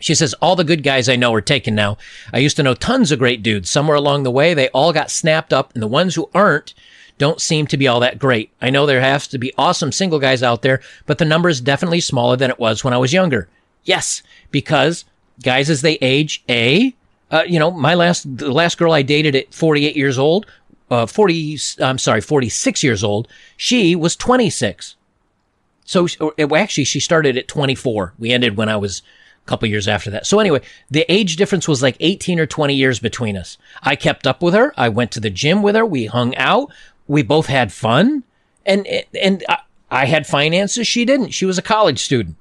She 0.00 0.16
says, 0.16 0.34
all 0.42 0.56
the 0.56 0.64
good 0.64 0.82
guys 0.82 1.08
I 1.08 1.14
know 1.14 1.32
are 1.32 1.40
taken 1.40 1.76
now. 1.76 1.96
I 2.32 2.38
used 2.38 2.56
to 2.56 2.64
know 2.64 2.74
tons 2.74 3.12
of 3.12 3.20
great 3.20 3.40
dudes. 3.40 3.70
Somewhere 3.70 3.96
along 3.96 4.24
the 4.24 4.32
way, 4.32 4.52
they 4.52 4.68
all 4.70 4.92
got 4.92 5.12
snapped 5.12 5.52
up 5.52 5.72
and 5.74 5.80
the 5.80 5.86
ones 5.86 6.16
who 6.16 6.28
aren't 6.34 6.74
don't 7.18 7.40
seem 7.40 7.68
to 7.68 7.76
be 7.76 7.86
all 7.86 8.00
that 8.00 8.18
great. 8.18 8.50
I 8.60 8.70
know 8.70 8.84
there 8.84 9.00
has 9.00 9.28
to 9.28 9.38
be 9.38 9.54
awesome 9.56 9.92
single 9.92 10.18
guys 10.18 10.42
out 10.42 10.62
there, 10.62 10.80
but 11.06 11.18
the 11.18 11.24
number 11.24 11.48
is 11.48 11.60
definitely 11.60 12.00
smaller 12.00 12.36
than 12.36 12.50
it 12.50 12.58
was 12.58 12.82
when 12.82 12.92
I 12.92 12.98
was 12.98 13.12
younger. 13.12 13.48
Yes, 13.84 14.24
because 14.50 15.04
guys 15.40 15.70
as 15.70 15.82
they 15.82 15.98
age, 16.00 16.42
A, 16.48 16.96
uh, 17.30 17.44
you 17.46 17.60
know, 17.60 17.70
my 17.70 17.94
last, 17.94 18.38
the 18.38 18.50
last 18.50 18.76
girl 18.76 18.92
I 18.92 19.02
dated 19.02 19.36
at 19.36 19.54
48 19.54 19.94
years 19.94 20.18
old 20.18 20.46
uh, 20.90 21.06
40, 21.06 21.58
I'm 21.80 21.98
sorry, 21.98 22.20
46 22.20 22.82
years 22.82 23.02
old. 23.02 23.28
She 23.56 23.96
was 23.96 24.16
26. 24.16 24.96
So 25.84 26.06
actually, 26.54 26.84
she 26.84 27.00
started 27.00 27.36
at 27.36 27.48
24. 27.48 28.14
We 28.18 28.32
ended 28.32 28.56
when 28.56 28.68
I 28.68 28.76
was 28.76 29.02
a 29.44 29.48
couple 29.48 29.68
years 29.68 29.86
after 29.86 30.10
that. 30.10 30.26
So 30.26 30.40
anyway, 30.40 30.62
the 30.90 31.04
age 31.12 31.36
difference 31.36 31.68
was 31.68 31.82
like 31.82 31.96
18 32.00 32.40
or 32.40 32.46
20 32.46 32.74
years 32.74 33.00
between 33.00 33.36
us. 33.36 33.58
I 33.82 33.96
kept 33.96 34.26
up 34.26 34.42
with 34.42 34.54
her. 34.54 34.72
I 34.76 34.88
went 34.88 35.12
to 35.12 35.20
the 35.20 35.30
gym 35.30 35.62
with 35.62 35.74
her. 35.74 35.84
We 35.84 36.06
hung 36.06 36.34
out. 36.36 36.72
We 37.06 37.22
both 37.22 37.46
had 37.46 37.72
fun. 37.72 38.24
And, 38.64 38.86
and 39.20 39.44
I 39.90 40.06
had 40.06 40.26
finances. 40.26 40.86
She 40.86 41.04
didn't. 41.04 41.30
She 41.30 41.44
was 41.44 41.58
a 41.58 41.62
college 41.62 42.02
student. 42.02 42.36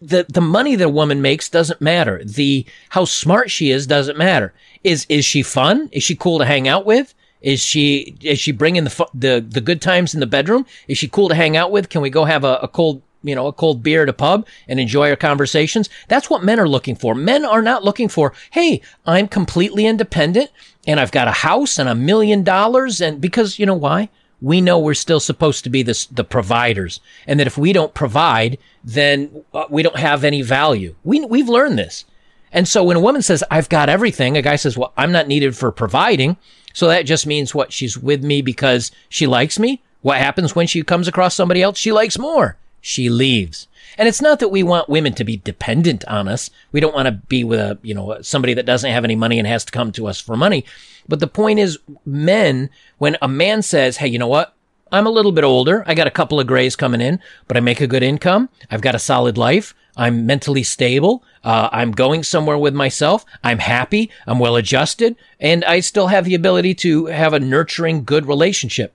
The, 0.00 0.26
the 0.28 0.40
money 0.40 0.76
that 0.76 0.84
a 0.84 0.88
woman 0.88 1.22
makes 1.22 1.48
doesn't 1.48 1.80
matter. 1.80 2.22
The, 2.24 2.66
how 2.90 3.04
smart 3.04 3.50
she 3.50 3.70
is 3.70 3.86
doesn't 3.86 4.18
matter. 4.18 4.52
Is 4.82 5.06
is 5.08 5.24
she 5.24 5.42
fun? 5.42 5.88
Is 5.92 6.02
she 6.02 6.16
cool 6.16 6.38
to 6.38 6.44
hang 6.44 6.66
out 6.66 6.86
with? 6.86 7.14
Is 7.42 7.60
she 7.60 8.16
is 8.22 8.38
she 8.38 8.52
bringing 8.52 8.84
the 8.84 9.06
the 9.14 9.44
the 9.46 9.60
good 9.60 9.80
times 9.80 10.14
in 10.14 10.20
the 10.20 10.26
bedroom? 10.26 10.66
Is 10.88 10.98
she 10.98 11.08
cool 11.08 11.28
to 11.28 11.34
hang 11.34 11.56
out 11.56 11.70
with? 11.70 11.88
Can 11.88 12.02
we 12.02 12.10
go 12.10 12.24
have 12.24 12.44
a, 12.44 12.56
a 12.62 12.68
cold 12.68 13.02
you 13.22 13.34
know, 13.34 13.46
a 13.46 13.52
cold 13.52 13.82
beer 13.82 14.02
at 14.02 14.08
a 14.08 14.14
pub 14.14 14.46
and 14.66 14.80
enjoy 14.80 15.10
our 15.10 15.16
conversations. 15.16 15.90
That's 16.08 16.30
what 16.30 16.42
men 16.42 16.58
are 16.58 16.68
looking 16.68 16.96
for. 16.96 17.14
Men 17.14 17.44
are 17.44 17.62
not 17.62 17.84
looking 17.84 18.08
for, 18.08 18.32
hey, 18.52 18.80
I'm 19.06 19.28
completely 19.28 19.86
independent 19.86 20.50
and 20.86 20.98
I've 20.98 21.12
got 21.12 21.28
a 21.28 21.32
house 21.32 21.78
and 21.78 21.88
a 21.88 21.94
million 21.94 22.42
dollars. 22.42 23.00
And 23.00 23.20
because 23.20 23.58
you 23.58 23.66
know 23.66 23.74
why? 23.74 24.08
We 24.42 24.60
know 24.60 24.78
we're 24.78 24.94
still 24.94 25.20
supposed 25.20 25.64
to 25.64 25.70
be 25.70 25.82
the, 25.82 26.06
the 26.10 26.24
providers 26.24 27.00
and 27.26 27.38
that 27.38 27.46
if 27.46 27.58
we 27.58 27.72
don't 27.72 27.94
provide, 27.94 28.58
then 28.82 29.44
uh, 29.52 29.64
we 29.68 29.82
don't 29.82 29.98
have 29.98 30.24
any 30.24 30.42
value. 30.42 30.94
We, 31.04 31.24
we've 31.24 31.48
learned 31.48 31.78
this. 31.78 32.04
And 32.52 32.66
so 32.66 32.82
when 32.82 32.96
a 32.96 33.00
woman 33.00 33.22
says, 33.22 33.44
I've 33.50 33.68
got 33.68 33.88
everything, 33.88 34.36
a 34.36 34.42
guy 34.42 34.56
says, 34.56 34.76
well, 34.76 34.92
I'm 34.96 35.12
not 35.12 35.28
needed 35.28 35.56
for 35.56 35.70
providing. 35.70 36.36
So 36.72 36.88
that 36.88 37.06
just 37.06 37.26
means 37.26 37.54
what? 37.54 37.72
She's 37.72 37.98
with 37.98 38.24
me 38.24 38.42
because 38.42 38.90
she 39.08 39.26
likes 39.26 39.58
me. 39.58 39.82
What 40.02 40.18
happens 40.18 40.54
when 40.54 40.66
she 40.66 40.82
comes 40.82 41.08
across 41.08 41.34
somebody 41.34 41.62
else 41.62 41.78
she 41.78 41.92
likes 41.92 42.18
more? 42.18 42.56
She 42.80 43.10
leaves. 43.10 43.68
And 43.98 44.08
it's 44.08 44.22
not 44.22 44.38
that 44.40 44.48
we 44.48 44.62
want 44.62 44.88
women 44.88 45.12
to 45.14 45.24
be 45.24 45.36
dependent 45.36 46.04
on 46.06 46.28
us. 46.28 46.50
We 46.72 46.80
don't 46.80 46.94
want 46.94 47.06
to 47.06 47.12
be 47.12 47.44
with 47.44 47.60
a, 47.60 47.78
you 47.82 47.94
know, 47.94 48.22
somebody 48.22 48.54
that 48.54 48.66
doesn't 48.66 48.90
have 48.90 49.04
any 49.04 49.16
money 49.16 49.38
and 49.38 49.46
has 49.46 49.64
to 49.66 49.72
come 49.72 49.92
to 49.92 50.06
us 50.06 50.20
for 50.20 50.36
money. 50.36 50.64
But 51.10 51.18
the 51.18 51.26
point 51.26 51.58
is, 51.58 51.78
men, 52.06 52.70
when 52.98 53.16
a 53.20 53.26
man 53.26 53.62
says, 53.62 53.98
Hey, 53.98 54.06
you 54.06 54.18
know 54.18 54.28
what? 54.28 54.54
I'm 54.92 55.06
a 55.06 55.10
little 55.10 55.32
bit 55.32 55.44
older. 55.44 55.84
I 55.86 55.94
got 55.94 56.06
a 56.06 56.10
couple 56.10 56.40
of 56.40 56.46
grays 56.46 56.76
coming 56.76 57.00
in, 57.00 57.20
but 57.48 57.56
I 57.56 57.60
make 57.60 57.80
a 57.80 57.86
good 57.86 58.02
income. 58.02 58.48
I've 58.70 58.80
got 58.80 58.94
a 58.94 59.00
solid 59.00 59.36
life. 59.36 59.74
I'm 59.96 60.24
mentally 60.24 60.62
stable. 60.62 61.24
Uh, 61.42 61.68
I'm 61.72 61.90
going 61.90 62.22
somewhere 62.22 62.56
with 62.56 62.74
myself. 62.74 63.24
I'm 63.42 63.58
happy. 63.58 64.08
I'm 64.26 64.38
well 64.38 64.54
adjusted 64.54 65.16
and 65.40 65.64
I 65.64 65.80
still 65.80 66.06
have 66.06 66.24
the 66.24 66.34
ability 66.34 66.74
to 66.76 67.06
have 67.06 67.32
a 67.32 67.40
nurturing, 67.40 68.04
good 68.04 68.26
relationship. 68.26 68.94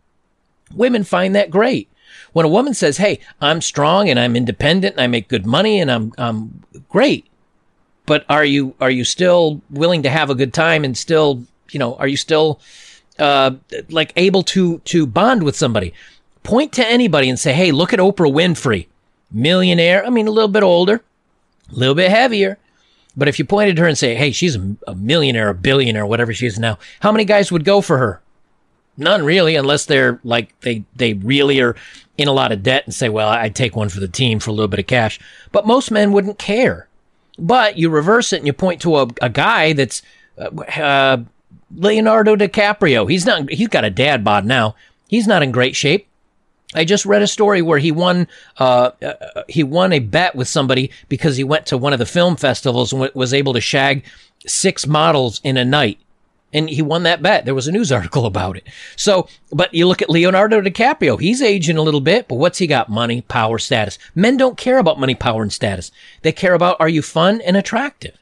Women 0.74 1.03
find 1.03 1.36
that 1.36 1.51
great. 1.51 1.89
When 2.31 2.45
a 2.45 2.50
woman 2.50 2.74
says, 2.74 2.98
Hey, 2.98 3.19
I'm 3.41 3.60
strong 3.62 4.10
and 4.10 4.17
I'm 4.17 4.38
independent 4.38 4.95
and 4.95 5.01
I 5.01 5.07
make 5.07 5.27
good 5.27 5.45
money 5.45 5.81
and 5.81 5.91
I'm, 5.91 6.13
I'm 6.17 6.63
great. 6.89 7.25
But 8.05 8.25
are 8.29 8.45
you, 8.45 8.74
are 8.79 8.91
you 8.91 9.03
still 9.03 9.62
willing 9.69 10.03
to 10.03 10.10
have 10.10 10.29
a 10.29 10.36
good 10.36 10.53
time 10.53 10.86
and 10.86 10.98
still, 10.98 11.43
you 11.75 11.79
know, 11.79 11.94
are 11.96 12.08
you 12.08 12.17
still, 12.17 12.60
uh, 13.20 13.51
like 13.89 14.12
able 14.15 14.41
to, 14.44 14.79
to 14.79 15.05
bond 15.05 15.44
with 15.44 15.55
somebody? 15.55 15.94
Point 16.41 16.74
to 16.74 16.88
anybody 16.88 17.29
and 17.29 17.39
say, 17.39 17.53
Hey, 17.53 17.72
look 17.72 17.94
at 17.94 18.00
Oprah 18.00 18.34
Winfrey 18.34 18.88
millionaire. 19.32 20.05
I 20.05 20.10
mean, 20.10 20.27
a 20.27 20.32
little 20.32 20.48
bit 20.48 20.63
older, 20.63 21.03
a 21.72 21.75
little 21.75 21.96
bit 21.96 22.10
heavier. 22.10 22.58
But 23.17 23.27
if 23.27 23.39
you 23.39 23.46
pointed 23.46 23.77
her 23.77 23.88
and 23.88 23.98
say, 23.98 24.15
hey, 24.15 24.32
she's 24.32 24.55
a, 24.55 24.96
millionaire, 24.96 25.50
a 25.50 25.53
billionaire, 25.53 26.05
whatever 26.05 26.34
she 26.34 26.48
is 26.48 26.60
now, 26.60 26.77
how 27.00 27.12
many 27.12 27.24
guys 27.24 27.51
would 27.51 27.63
go 27.63 27.82
for 27.82 27.98
her? 27.98 28.22
None 28.98 29.24
really, 29.24 29.55
unless 29.55 29.86
they're 29.86 30.20
like, 30.24 30.58
they, 30.62 30.84
they 30.96 31.13
really 31.13 31.62
are 31.62 31.75
in 32.17 32.27
a 32.27 32.34
lot 32.34 32.51
of 32.51 32.63
debt 32.63 32.84
and 32.86 32.94
say, 32.94 33.10
well, 33.10 33.29
I'd 33.29 33.55
take 33.55 33.75
one 33.75 33.89
for 33.89 34.00
the 34.00 34.08
team 34.08 34.39
for 34.39 34.50
a 34.50 34.53
little 34.53 34.67
bit 34.67 34.79
of 34.79 34.88
cash. 34.88 35.20
But 35.51 35.67
most 35.67 35.91
men 35.91 36.12
wouldn't 36.12 36.39
care. 36.39 36.88
But 37.38 37.77
you 37.77 37.89
reverse 37.89 38.32
it 38.32 38.38
and 38.38 38.48
you 38.48 38.53
point 38.53 38.82
to 38.82 38.98
a, 38.98 39.08
a 39.22 39.29
guy 39.29 39.74
that's, 39.74 40.01
uh, 40.38 40.50
uh 40.62 41.24
Leonardo 41.74 42.36
DiCaprio. 42.36 43.10
He's 43.10 43.25
not, 43.25 43.50
he's 43.50 43.67
got 43.67 43.86
a 43.86 43.89
dad 43.89 44.24
bod 44.24 44.45
now. 44.45 44.75
He's 45.07 45.27
not 45.27 45.43
in 45.43 45.51
great 45.51 45.75
shape. 45.75 46.07
I 46.74 46.84
just 46.84 47.05
read 47.05 47.22
a 47.22 47.27
story 47.27 47.62
where 47.62 47.79
he 47.79 47.91
won 47.91 48.27
uh, 48.60 48.91
uh, 49.01 49.43
he 49.48 49.63
won 49.63 49.93
a 49.93 50.00
bet 50.00 50.36
with 50.36 50.48
somebody 50.48 50.91
because 51.07 51.38
he 51.38 51.43
went 51.43 51.65
to 51.67 51.77
one 51.77 51.93
of 51.93 52.00
the 52.00 52.05
film 52.05 52.36
festivals 52.36 52.91
and 52.91 53.01
w- 53.01 53.17
was 53.17 53.34
able 53.34 53.53
to 53.53 53.62
shag 53.62 54.03
six 54.45 54.86
models 54.86 55.39
in 55.43 55.57
a 55.57 55.65
night. 55.65 56.00
And 56.53 56.69
he 56.69 56.81
won 56.81 57.03
that 57.03 57.22
bet. 57.22 57.45
There 57.45 57.55
was 57.55 57.67
a 57.67 57.72
news 57.72 57.91
article 57.93 58.25
about 58.25 58.57
it. 58.57 58.67
So, 58.95 59.27
but 59.51 59.74
you 59.74 59.88
look 59.88 60.01
at 60.01 60.10
Leonardo 60.10 60.62
DiCaprio. 60.62 61.19
He's 61.19 61.41
aging 61.41 61.77
a 61.77 61.81
little 61.81 62.01
bit, 62.01 62.27
but 62.27 62.36
what's 62.36 62.57
he 62.57 62.67
got? 62.67 62.89
Money, 62.89 63.22
power, 63.22 63.57
status. 63.57 63.98
Men 64.13 64.36
don't 64.36 64.57
care 64.57 64.77
about 64.77 65.00
money, 65.00 65.15
power, 65.15 65.41
and 65.41 65.53
status. 65.53 65.91
They 66.24 66.31
care 66.31 66.53
about 66.53 66.77
are 66.79 66.89
you 66.89 67.01
fun 67.01 67.41
and 67.41 67.55
attractive? 67.55 68.17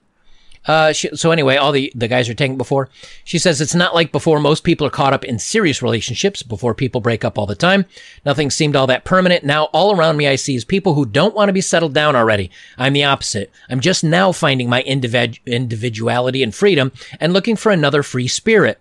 Uh, 0.65 0.93
she, 0.93 1.09
so 1.15 1.31
anyway, 1.31 1.57
all 1.57 1.71
the, 1.71 1.91
the 1.95 2.07
guys 2.07 2.29
are 2.29 2.33
taking 2.33 2.57
before. 2.57 2.89
She 3.23 3.37
says 3.37 3.59
it's 3.59 3.75
not 3.75 3.93
like 3.93 4.11
before. 4.11 4.39
Most 4.39 4.63
people 4.63 4.87
are 4.87 4.91
caught 4.91 5.13
up 5.13 5.25
in 5.25 5.39
serious 5.39 5.81
relationships 5.81 6.41
before 6.41 6.73
people 6.73 7.01
break 7.01 7.25
up 7.25 7.37
all 7.37 7.45
the 7.45 7.55
time. 7.55 7.85
Nothing 8.25 8.49
seemed 8.49 8.75
all 8.75 8.87
that 8.87 9.03
permanent. 9.03 9.43
Now 9.43 9.65
all 9.65 9.95
around 9.95 10.17
me 10.17 10.27
I 10.27 10.35
see 10.35 10.55
is 10.55 10.63
people 10.65 10.93
who 10.93 11.05
don't 11.05 11.35
want 11.35 11.49
to 11.49 11.53
be 11.53 11.61
settled 11.61 11.93
down 11.93 12.15
already. 12.15 12.49
I'm 12.77 12.93
the 12.93 13.03
opposite. 13.03 13.51
I'm 13.69 13.81
just 13.81 14.03
now 14.03 14.31
finding 14.31 14.69
my 14.69 14.83
individ- 14.83 15.39
individuality 15.45 16.43
and 16.43 16.55
freedom 16.55 16.91
and 17.19 17.33
looking 17.33 17.55
for 17.55 17.71
another 17.71 18.03
free 18.03 18.27
spirit. 18.27 18.79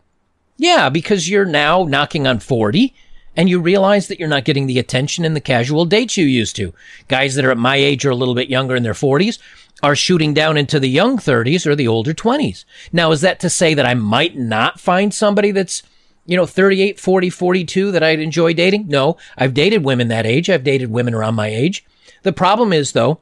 Yeah, 0.57 0.89
because 0.89 1.29
you're 1.29 1.45
now 1.45 1.85
knocking 1.85 2.27
on 2.27 2.39
40 2.39 2.95
and 3.37 3.49
you 3.49 3.61
realize 3.61 4.09
that 4.09 4.19
you're 4.19 4.29
not 4.29 4.45
getting 4.45 4.67
the 4.67 4.79
attention 4.79 5.25
and 5.25 5.35
the 5.35 5.41
casual 5.41 5.85
dates 5.85 6.17
you 6.17 6.27
used 6.27 6.55
to. 6.57 6.75
Guys 7.09 7.35
that 7.35 7.45
are 7.45 7.51
at 7.51 7.59
my 7.59 7.77
age 7.77 8.05
or 8.05 8.11
a 8.11 8.17
little 8.17 8.35
bit 8.35 8.51
younger 8.51 8.77
in 8.77 8.83
their 8.83 8.93
40s 8.93 9.39
are 9.83 9.97
shooting 9.97 10.33
down 10.33 10.57
into 10.57 10.79
the 10.79 10.89
young 10.89 11.19
30s 11.19 11.67
or 11.67 11.75
the 11.75 11.89
older 11.89 12.15
20s. 12.15 12.65
Now, 12.93 13.11
is 13.11 13.21
that 13.23 13.41
to 13.41 13.51
say 13.51 13.75
that 13.75 13.87
I 13.87 13.95
might 13.95 14.37
not 14.37 14.79
find 14.79 15.13
somebody 15.13 15.51
that's, 15.51 15.83
you 16.25 16.37
know, 16.37 16.47
38, 16.47 17.01
40, 17.01 17.31
42 17.31 17.91
that 17.91 18.03
I'd 18.03 18.21
enjoy 18.21 18.55
dating? 18.55 18.87
No, 18.89 19.17
I've 19.37 19.55
dated 19.55 19.85
women 19.85 20.09
that 20.09 20.27
age. 20.27 20.49
I've 20.49 20.65
dated 20.65 20.91
women 20.91 21.15
around 21.15 21.35
my 21.35 21.49
age. 21.49 21.85
The 22.23 22.33
problem 22.33 22.73
is, 22.73 22.93
though, 22.93 23.19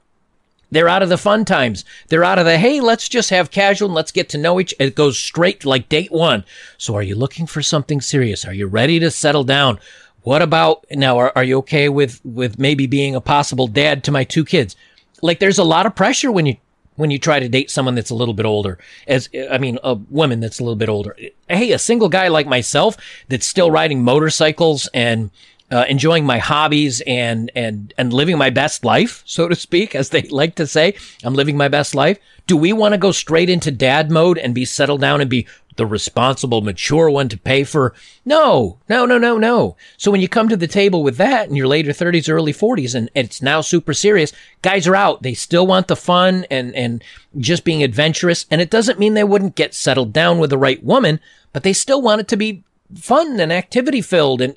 they're 0.70 0.88
out 0.88 1.02
of 1.02 1.08
the 1.08 1.18
fun 1.18 1.44
times. 1.44 1.84
They're 2.08 2.24
out 2.24 2.38
of 2.38 2.44
the, 2.44 2.58
hey, 2.58 2.80
let's 2.80 3.08
just 3.08 3.30
have 3.30 3.50
casual 3.50 3.88
and 3.88 3.94
let's 3.94 4.12
get 4.12 4.28
to 4.30 4.38
know 4.38 4.60
each. 4.60 4.74
It 4.78 4.94
goes 4.94 5.18
straight 5.18 5.64
like 5.64 5.88
date 5.88 6.12
one. 6.12 6.44
So 6.78 6.94
are 6.94 7.02
you 7.02 7.16
looking 7.16 7.46
for 7.46 7.62
something 7.62 8.00
serious? 8.00 8.44
Are 8.44 8.54
you 8.54 8.66
ready 8.66 9.00
to 9.00 9.10
settle 9.10 9.44
down? 9.44 9.80
What 10.22 10.42
about 10.42 10.84
now? 10.90 11.18
Are, 11.18 11.32
are 11.34 11.44
you 11.44 11.58
okay 11.58 11.88
with, 11.88 12.20
with 12.24 12.58
maybe 12.58 12.86
being 12.86 13.14
a 13.14 13.20
possible 13.20 13.66
dad 13.66 14.04
to 14.04 14.12
my 14.12 14.22
two 14.22 14.44
kids? 14.44 14.76
Like 15.22 15.38
there's 15.38 15.58
a 15.58 15.64
lot 15.64 15.86
of 15.86 15.94
pressure 15.94 16.30
when 16.32 16.46
you 16.46 16.56
when 16.96 17.10
you 17.10 17.18
try 17.18 17.40
to 17.40 17.48
date 17.48 17.70
someone 17.70 17.94
that's 17.94 18.10
a 18.10 18.14
little 18.14 18.34
bit 18.34 18.46
older 18.46 18.78
as 19.06 19.28
i 19.50 19.58
mean 19.58 19.78
a 19.82 19.94
woman 19.94 20.40
that's 20.40 20.58
a 20.58 20.62
little 20.62 20.76
bit 20.76 20.88
older. 20.88 21.16
Hey 21.48 21.72
a 21.72 21.78
single 21.78 22.08
guy 22.08 22.28
like 22.28 22.46
myself 22.46 22.96
that's 23.28 23.46
still 23.46 23.70
riding 23.70 24.02
motorcycles 24.02 24.88
and 24.92 25.30
uh, 25.70 25.84
enjoying 25.88 26.26
my 26.26 26.38
hobbies 26.38 27.00
and 27.06 27.50
and 27.54 27.94
and 27.96 28.12
living 28.12 28.36
my 28.36 28.50
best 28.50 28.84
life 28.84 29.22
so 29.24 29.48
to 29.48 29.54
speak 29.54 29.94
as 29.94 30.08
they 30.10 30.22
like 30.22 30.56
to 30.56 30.66
say 30.66 30.94
i'm 31.22 31.34
living 31.34 31.56
my 31.56 31.68
best 31.68 31.94
life. 31.94 32.18
Do 32.46 32.56
we 32.56 32.72
want 32.72 32.92
to 32.94 32.98
go 32.98 33.12
straight 33.12 33.48
into 33.48 33.70
dad 33.70 34.10
mode 34.10 34.36
and 34.36 34.52
be 34.52 34.64
settled 34.64 35.00
down 35.00 35.20
and 35.20 35.30
be 35.30 35.46
the 35.80 35.86
responsible, 35.86 36.60
mature 36.60 37.08
one 37.08 37.30
to 37.30 37.38
pay 37.38 37.64
for. 37.64 37.94
No, 38.26 38.76
no, 38.86 39.06
no, 39.06 39.16
no, 39.16 39.38
no. 39.38 39.76
So 39.96 40.10
when 40.10 40.20
you 40.20 40.28
come 40.28 40.50
to 40.50 40.56
the 40.56 40.68
table 40.68 41.02
with 41.02 41.16
that 41.16 41.48
in 41.48 41.56
your 41.56 41.68
later 41.68 41.90
30s, 41.92 42.28
early 42.28 42.52
40s, 42.52 42.94
and 42.94 43.08
it's 43.14 43.40
now 43.40 43.62
super 43.62 43.94
serious, 43.94 44.30
guys 44.60 44.86
are 44.86 44.94
out. 44.94 45.22
They 45.22 45.32
still 45.32 45.66
want 45.66 45.88
the 45.88 45.96
fun 45.96 46.44
and, 46.50 46.74
and 46.74 47.02
just 47.38 47.64
being 47.64 47.82
adventurous. 47.82 48.44
And 48.50 48.60
it 48.60 48.68
doesn't 48.68 48.98
mean 48.98 49.14
they 49.14 49.24
wouldn't 49.24 49.54
get 49.54 49.72
settled 49.72 50.12
down 50.12 50.38
with 50.38 50.50
the 50.50 50.58
right 50.58 50.84
woman, 50.84 51.18
but 51.54 51.62
they 51.62 51.72
still 51.72 52.02
want 52.02 52.20
it 52.20 52.28
to 52.28 52.36
be 52.36 52.62
fun 52.94 53.40
and 53.40 53.50
activity 53.50 54.02
filled. 54.02 54.42
And 54.42 54.54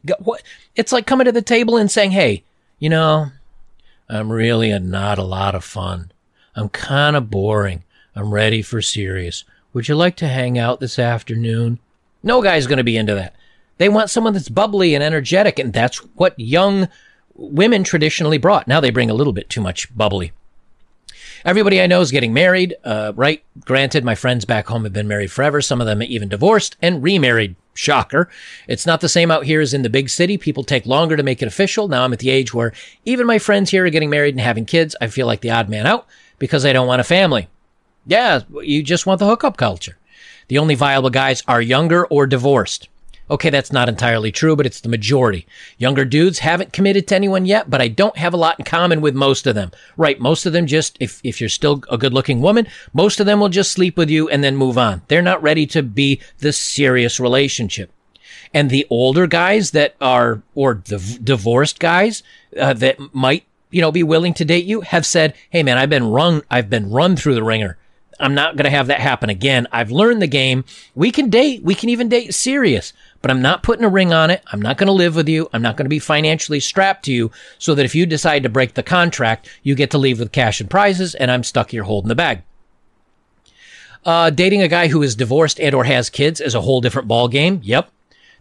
it's 0.76 0.92
like 0.92 1.08
coming 1.08 1.24
to 1.24 1.32
the 1.32 1.42
table 1.42 1.78
and 1.78 1.90
saying, 1.90 2.12
Hey, 2.12 2.44
you 2.80 2.90
know, 2.90 3.28
I'm 4.10 4.30
really 4.30 4.72
a, 4.72 4.80
not 4.82 5.18
a 5.18 5.24
lot 5.24 5.56
of 5.56 5.64
fun. 5.64 6.12
I'm 6.54 6.68
kind 6.68 7.16
of 7.16 7.32
boring. 7.32 7.84
I'm 8.14 8.34
ready 8.34 8.62
for 8.62 8.82
serious. 8.82 9.46
Would 9.74 9.88
you 9.88 9.96
like 9.96 10.16
to 10.18 10.28
hang 10.28 10.58
out 10.58 10.80
this 10.80 11.00
afternoon? 11.00 11.80
No 12.22 12.42
guy's 12.42 12.68
going 12.68 12.78
to 12.78 12.84
be 12.84 12.98
into 12.98 13.16
that. 13.16 13.36
They 13.80 13.90
want 13.90 14.12
someone 14.12 14.34
that's 14.34 14.50
bubbly 14.50 14.94
and 14.94 15.04
energetic, 15.04 15.58
and 15.58 15.74
that's 15.74 15.98
what 16.16 16.40
young 16.40 16.88
women 17.36 17.84
traditionally 17.84 18.38
brought. 18.38 18.68
Now 18.68 18.80
they 18.80 18.92
bring 18.92 19.10
a 19.10 19.16
little 19.16 19.34
bit 19.34 19.50
too 19.50 19.62
much 19.62 19.96
bubbly. 19.98 20.32
Everybody 21.44 21.82
I 21.82 21.88
know 21.88 22.00
is 22.00 22.12
getting 22.12 22.34
married, 22.34 22.76
uh, 22.86 23.12
right? 23.16 23.44
Granted, 23.66 24.06
my 24.06 24.16
friends 24.16 24.46
back 24.46 24.68
home 24.68 24.84
have 24.84 24.94
been 24.94 25.08
married 25.08 25.32
forever. 25.32 25.62
Some 25.62 25.82
of 25.82 25.88
them 25.88 26.02
even 26.02 26.30
divorced 26.30 26.78
and 26.82 27.04
remarried. 27.04 27.56
Shocker. 27.76 28.30
It's 28.68 28.86
not 28.86 29.02
the 29.02 29.10
same 29.10 29.32
out 29.32 29.46
here 29.46 29.60
as 29.60 29.74
in 29.74 29.82
the 29.82 29.90
big 29.90 30.08
city. 30.08 30.38
People 30.38 30.64
take 30.64 30.86
longer 30.86 31.18
to 31.18 31.24
make 31.24 31.42
it 31.42 31.48
official. 31.48 31.88
Now 31.88 32.04
I'm 32.04 32.14
at 32.14 32.20
the 32.20 32.30
age 32.30 32.54
where 32.54 32.72
even 33.04 33.26
my 33.26 33.40
friends 33.40 33.72
here 33.72 33.84
are 33.84 33.90
getting 33.90 34.12
married 34.12 34.36
and 34.36 34.42
having 34.42 34.66
kids. 34.66 34.96
I 35.02 35.08
feel 35.08 35.26
like 35.26 35.42
the 35.42 35.50
odd 35.50 35.70
man 35.70 35.88
out 35.88 36.06
because 36.38 36.66
I 36.66 36.74
don't 36.74 36.86
want 36.86 37.02
a 37.02 37.04
family. 37.04 37.48
Yeah, 38.06 38.42
you 38.62 38.84
just 38.84 39.06
want 39.06 39.20
the 39.20 39.28
hookup 39.28 39.58
culture. 39.58 39.98
The 40.48 40.58
only 40.58 40.76
viable 40.76 41.10
guys 41.10 41.42
are 41.48 41.62
younger 41.62 42.06
or 42.08 42.28
divorced. 42.28 42.90
Okay, 43.30 43.50
that's 43.50 43.72
not 43.72 43.88
entirely 43.88 44.32
true, 44.32 44.56
but 44.56 44.66
it's 44.66 44.82
the 44.82 44.90
majority. 44.90 45.48
Younger 45.78 46.04
dudes 46.04 46.40
haven't 46.40 46.74
committed 46.74 47.08
to 47.08 47.16
anyone 47.16 47.46
yet, 47.46 47.70
but 47.70 47.82
I 47.82 47.88
don't 47.88 48.18
have 48.18 48.34
a 48.34 48.38
lot 48.38 48.60
in 48.60 48.66
common 48.66 49.00
with 49.00 49.16
most 49.16 49.48
of 49.48 49.56
them. 49.56 49.72
Right, 49.96 50.20
most 50.20 50.46
of 50.46 50.52
them 50.52 50.68
just, 50.68 50.98
if, 51.00 51.22
if 51.24 51.40
you're 51.40 51.50
still 51.50 51.84
a 51.90 51.98
good 51.98 52.14
looking 52.14 52.42
woman, 52.42 52.68
most 52.94 53.22
of 53.22 53.26
them 53.26 53.40
will 53.40 53.50
just 53.50 53.72
sleep 53.72 53.96
with 53.96 54.10
you 54.10 54.28
and 54.28 54.44
then 54.44 54.58
move 54.58 54.78
on. 54.78 55.02
They're 55.08 55.22
not 55.22 55.42
ready 55.42 55.66
to 55.68 55.82
be 55.82 56.20
the 56.40 56.52
serious 56.52 57.20
relationship. 57.20 57.92
And 58.54 58.70
the 58.70 58.86
older 58.90 59.26
guys 59.26 59.72
that 59.72 59.96
are, 60.02 60.44
or 60.54 60.82
the 60.86 61.20
divorced 61.24 61.80
guys 61.80 62.24
uh, 62.60 62.74
that 62.74 63.00
might, 63.16 63.46
you 63.72 63.82
know, 63.82 63.92
be 63.92 64.04
willing 64.04 64.34
to 64.36 64.46
date 64.46 64.66
you 64.66 64.82
have 64.82 65.06
said, 65.06 65.34
Hey 65.50 65.64
man, 65.64 65.78
I've 65.78 65.90
been 65.90 66.10
run, 66.10 66.44
I've 66.52 66.70
been 66.70 66.92
run 66.92 67.16
through 67.16 67.36
the 67.36 67.44
ringer. 67.44 67.78
I'm 68.20 68.34
not 68.34 68.56
going 68.56 68.66
to 68.66 68.70
have 68.70 68.88
that 68.88 69.00
happen 69.00 69.30
again. 69.30 69.68
I've 69.72 69.92
learned 69.92 70.22
the 70.22 70.28
game. 70.28 70.66
We 70.96 71.12
can 71.12 71.30
date. 71.30 71.64
We 71.64 71.76
can 71.76 71.90
even 71.90 72.10
date 72.10 72.34
serious, 72.34 72.94
but 73.22 73.32
I'm 73.32 73.42
not 73.42 73.64
putting 73.64 73.86
a 73.86 73.90
ring 73.90 74.14
on 74.14 74.30
it. 74.30 74.44
I'm 74.52 74.62
not 74.62 74.78
going 74.78 74.88
to 74.88 74.94
live 74.94 75.16
with 75.16 75.28
you. 75.28 75.50
I'm 75.54 75.62
not 75.62 75.78
going 75.78 75.86
to 75.86 75.90
be 75.90 76.00
financially 76.00 76.60
strapped 76.60 77.06
to 77.06 77.14
you 77.14 77.32
so 77.58 77.76
that 77.76 77.86
if 77.86 77.96
you 77.96 78.06
decide 78.06 78.44
to 78.44 78.50
break 78.50 78.74
the 78.74 78.84
contract, 78.84 79.50
you 79.64 79.76
get 79.76 79.92
to 79.92 79.98
leave 79.98 80.20
with 80.20 80.32
cash 80.32 80.62
and 80.62 80.70
prizes 80.70 81.16
and 81.16 81.32
I'm 81.32 81.44
stuck 81.44 81.72
here 81.72 81.84
holding 81.84 82.10
the 82.10 82.16
bag. 82.16 82.44
Uh, 84.06 84.30
dating 84.30 84.62
a 84.62 84.68
guy 84.68 84.88
who 84.88 85.02
is 85.02 85.16
divorced 85.16 85.60
and 85.60 85.74
or 85.74 85.86
has 85.86 86.10
kids 86.10 86.42
is 86.42 86.56
a 86.56 86.62
whole 86.62 86.82
different 86.82 87.08
ball 87.08 87.28
game. 87.28 87.62
Yep. 87.64 87.90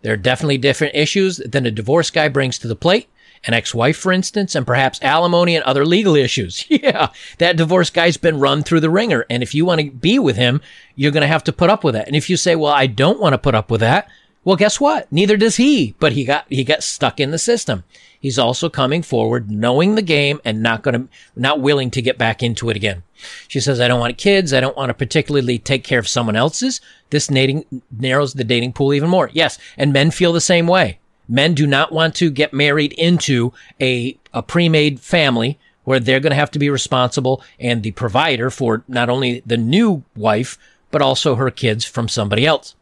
There 0.03 0.13
are 0.13 0.17
definitely 0.17 0.59
different 0.59 0.97
issues 0.97 1.37
than 1.37 1.65
a 1.65 1.71
divorced 1.71 2.13
guy 2.13 2.29
brings 2.29 2.59
to 2.59 2.69
the 2.69 2.75
plate 2.75 3.09
an 3.45 3.55
ex-wife, 3.55 3.97
for 3.97 4.13
instance, 4.13 4.55
and 4.55 4.67
perhaps 4.67 5.03
alimony 5.03 5.57
and 5.57 5.65
other 5.65 5.85
legal 5.85 6.17
issues. 6.17 6.67
Yeah, 6.83 7.11
that 7.39 7.57
divorce 7.57 7.91
guy's 7.91 8.17
been 8.17 8.41
run 8.41 8.63
through 8.63 8.81
the 8.81 8.91
ringer. 8.91 9.25
And 9.31 9.43
if 9.43 9.55
you 9.55 9.65
want 9.65 9.81
to 9.81 9.91
be 9.91 10.19
with 10.19 10.37
him, 10.37 10.61
you're 10.97 11.13
going 11.13 11.21
to 11.21 11.29
have 11.29 11.45
to 11.45 11.53
put 11.53 11.71
up 11.71 11.85
with 11.85 11.95
that. 11.95 12.07
And 12.07 12.17
if 12.17 12.29
you 12.29 12.37
say, 12.37 12.57
well, 12.57 12.73
I 12.73 12.87
don't 12.87 13.21
want 13.21 13.35
to 13.35 13.39
put 13.39 13.55
up 13.55 13.71
with 13.71 13.81
that, 13.81 14.09
well, 14.45 14.57
guess 14.57 14.81
what? 14.81 15.11
Neither 15.13 15.37
does 15.37 15.57
he, 15.57 15.95
but 16.01 16.13
he 16.13 16.25
got, 16.25 16.47
he 16.49 16.65
got 16.65 16.83
stuck 16.83 17.21
in 17.21 17.31
the 17.31 17.39
system. 17.39 17.85
He's 18.19 18.39
also 18.39 18.69
coming 18.69 19.03
forward, 19.03 19.51
knowing 19.51 19.95
the 19.95 20.03
game 20.03 20.41
and 20.45 20.63
not 20.63 20.83
going 20.83 20.95
to, 20.95 21.09
not 21.37 21.61
willing 21.61 21.91
to 21.93 22.03
get 22.03 22.19
back 22.19 22.43
into 22.43 22.69
it 22.71 22.77
again. 22.77 23.03
She 23.47 23.61
says, 23.61 23.81
I 23.81 23.89
don't 23.89 24.01
want 24.01 24.19
kids. 24.19 24.53
I 24.53 24.61
don't 24.61 24.77
want 24.77 24.91
to 24.91 24.95
particularly 24.95 25.59
take 25.59 25.85
care 25.85 25.99
of 25.99 26.09
someone 26.09 26.37
else's. 26.37 26.81
This 27.11 27.29
dating 27.29 27.83
narrows 27.97 28.33
the 28.33 28.45
dating 28.45 28.73
pool 28.73 28.95
even 28.95 29.11
more. 29.11 29.31
Yes. 29.33 29.59
And 29.77 29.93
men 29.93 30.11
feel 30.11 30.33
the 30.33 30.41
same 30.41 30.67
way. 30.67 30.99
Men 31.33 31.55
do 31.55 31.67
not 31.67 31.93
want 31.93 32.15
to 32.17 32.31
get 32.31 32.53
married 32.53 32.93
into 32.93 33.55
a, 33.81 34.19
a 34.35 34.43
pre-made 34.43 35.01
family 35.01 35.59
where 35.83 35.99
they're 35.99 36.21
going 36.21 36.33
to 36.33 36.37
have 36.37 36.51
to 36.51 36.59
be 36.59 36.69
responsible 36.69 37.43
and 37.59 37.83
the 37.83 37.93
provider 37.93 38.51
for 38.51 38.85
not 38.87 39.09
only 39.09 39.43
the 39.47 39.57
new 39.57 40.05
wife, 40.15 40.59
but 40.91 41.01
also 41.01 41.37
her 41.37 41.51
kids 41.51 41.87
from 41.87 42.07
somebody 42.07 42.45
else. 42.45 42.75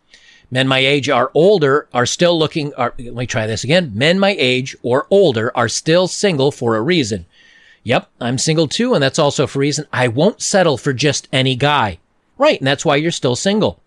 Men 0.51 0.67
my 0.67 0.81
age 0.81 1.09
are 1.09 1.31
older 1.33 1.87
are 1.95 2.07
still 2.07 2.37
looking, 2.37 2.75
are, 2.75 2.93
let 2.99 3.15
me 3.15 3.25
try 3.25 3.47
this 3.47 3.63
again. 3.63 3.93
Men 3.95 4.19
my 4.19 4.35
age 4.37 4.75
or 4.83 5.07
older 5.11 5.57
are 5.57 5.69
still 5.69 6.09
single 6.09 6.51
for 6.51 6.75
a 6.75 6.83
reason. 6.83 7.27
Yep, 7.85 8.11
I'm 8.21 8.37
single 8.37 8.67
too, 8.67 8.95
and 8.95 9.03
that's 9.03 9.21
also 9.21 9.47
for 9.47 9.61
a 9.61 9.61
reason 9.61 9.87
I 9.93 10.09
won't 10.09 10.43
settle 10.43 10.77
for 10.77 10.93
just 10.93 11.29
any 11.33 11.55
guy. 11.55 12.01
Right, 12.37 12.59
and 12.59 12.67
that's 12.67 12.85
why 12.85 12.97
you're 12.97 13.13
still 13.13 13.37
single. 13.37 13.81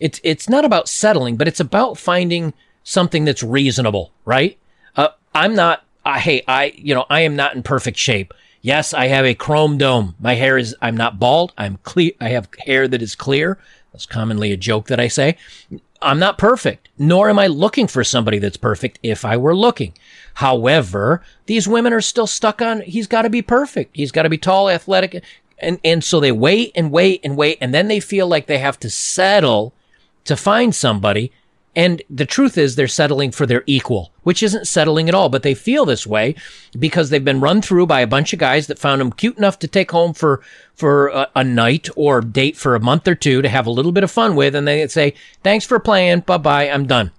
It's, 0.00 0.20
it's 0.24 0.48
not 0.48 0.64
about 0.64 0.88
settling, 0.88 1.36
but 1.36 1.46
it's 1.46 1.60
about 1.60 1.98
finding 1.98 2.52
something 2.88 3.26
that's 3.26 3.42
reasonable, 3.42 4.10
right? 4.24 4.58
Uh, 4.96 5.08
I'm 5.34 5.54
not, 5.54 5.84
I, 6.06 6.20
hey, 6.20 6.42
I, 6.48 6.72
you 6.74 6.94
know, 6.94 7.04
I 7.10 7.20
am 7.20 7.36
not 7.36 7.54
in 7.54 7.62
perfect 7.62 7.98
shape. 7.98 8.32
Yes, 8.62 8.94
I 8.94 9.08
have 9.08 9.26
a 9.26 9.34
chrome 9.34 9.76
dome. 9.76 10.14
My 10.18 10.34
hair 10.34 10.56
is, 10.56 10.74
I'm 10.80 10.96
not 10.96 11.18
bald. 11.18 11.52
I'm 11.58 11.76
clear. 11.82 12.12
I 12.18 12.30
have 12.30 12.48
hair 12.64 12.88
that 12.88 13.02
is 13.02 13.14
clear. 13.14 13.58
That's 13.92 14.06
commonly 14.06 14.52
a 14.52 14.56
joke 14.56 14.86
that 14.86 14.98
I 14.98 15.08
say. 15.08 15.36
I'm 16.00 16.18
not 16.18 16.38
perfect, 16.38 16.88
nor 16.96 17.28
am 17.28 17.38
I 17.38 17.46
looking 17.46 17.88
for 17.88 18.02
somebody 18.04 18.38
that's 18.38 18.56
perfect 18.56 18.98
if 19.02 19.22
I 19.22 19.36
were 19.36 19.54
looking. 19.54 19.92
However, 20.34 21.22
these 21.44 21.68
women 21.68 21.92
are 21.92 22.00
still 22.00 22.26
stuck 22.26 22.62
on, 22.62 22.80
he's 22.80 23.06
got 23.06 23.22
to 23.22 23.30
be 23.30 23.42
perfect. 23.42 23.94
He's 23.94 24.12
got 24.12 24.22
to 24.22 24.30
be 24.30 24.38
tall, 24.38 24.70
athletic. 24.70 25.22
And, 25.58 25.78
and 25.84 26.02
so 26.02 26.20
they 26.20 26.32
wait 26.32 26.72
and 26.74 26.90
wait 26.90 27.20
and 27.22 27.36
wait. 27.36 27.58
And 27.60 27.74
then 27.74 27.88
they 27.88 28.00
feel 28.00 28.26
like 28.26 28.46
they 28.46 28.58
have 28.58 28.80
to 28.80 28.88
settle 28.88 29.74
to 30.24 30.36
find 30.36 30.74
somebody. 30.74 31.32
And 31.78 32.02
the 32.10 32.26
truth 32.26 32.58
is 32.58 32.74
they're 32.74 32.88
settling 32.88 33.30
for 33.30 33.46
their 33.46 33.62
equal, 33.64 34.10
which 34.24 34.42
isn't 34.42 34.66
settling 34.66 35.08
at 35.08 35.14
all, 35.14 35.28
but 35.28 35.44
they 35.44 35.54
feel 35.54 35.84
this 35.84 36.08
way 36.08 36.34
because 36.76 37.08
they've 37.08 37.24
been 37.24 37.38
run 37.38 37.62
through 37.62 37.86
by 37.86 38.00
a 38.00 38.06
bunch 38.08 38.32
of 38.32 38.40
guys 38.40 38.66
that 38.66 38.80
found 38.80 39.00
them 39.00 39.12
cute 39.12 39.38
enough 39.38 39.60
to 39.60 39.68
take 39.68 39.92
home 39.92 40.12
for, 40.12 40.40
for 40.74 41.06
a, 41.06 41.28
a 41.36 41.44
night 41.44 41.88
or 41.94 42.20
date 42.20 42.56
for 42.56 42.74
a 42.74 42.80
month 42.80 43.06
or 43.06 43.14
two 43.14 43.42
to 43.42 43.48
have 43.48 43.64
a 43.64 43.70
little 43.70 43.92
bit 43.92 44.02
of 44.02 44.10
fun 44.10 44.34
with. 44.34 44.56
And 44.56 44.66
they 44.66 44.88
say, 44.88 45.14
thanks 45.44 45.64
for 45.64 45.78
playing. 45.78 46.22
Bye 46.22 46.38
bye. 46.38 46.68
I'm 46.68 46.84
done. 46.84 47.12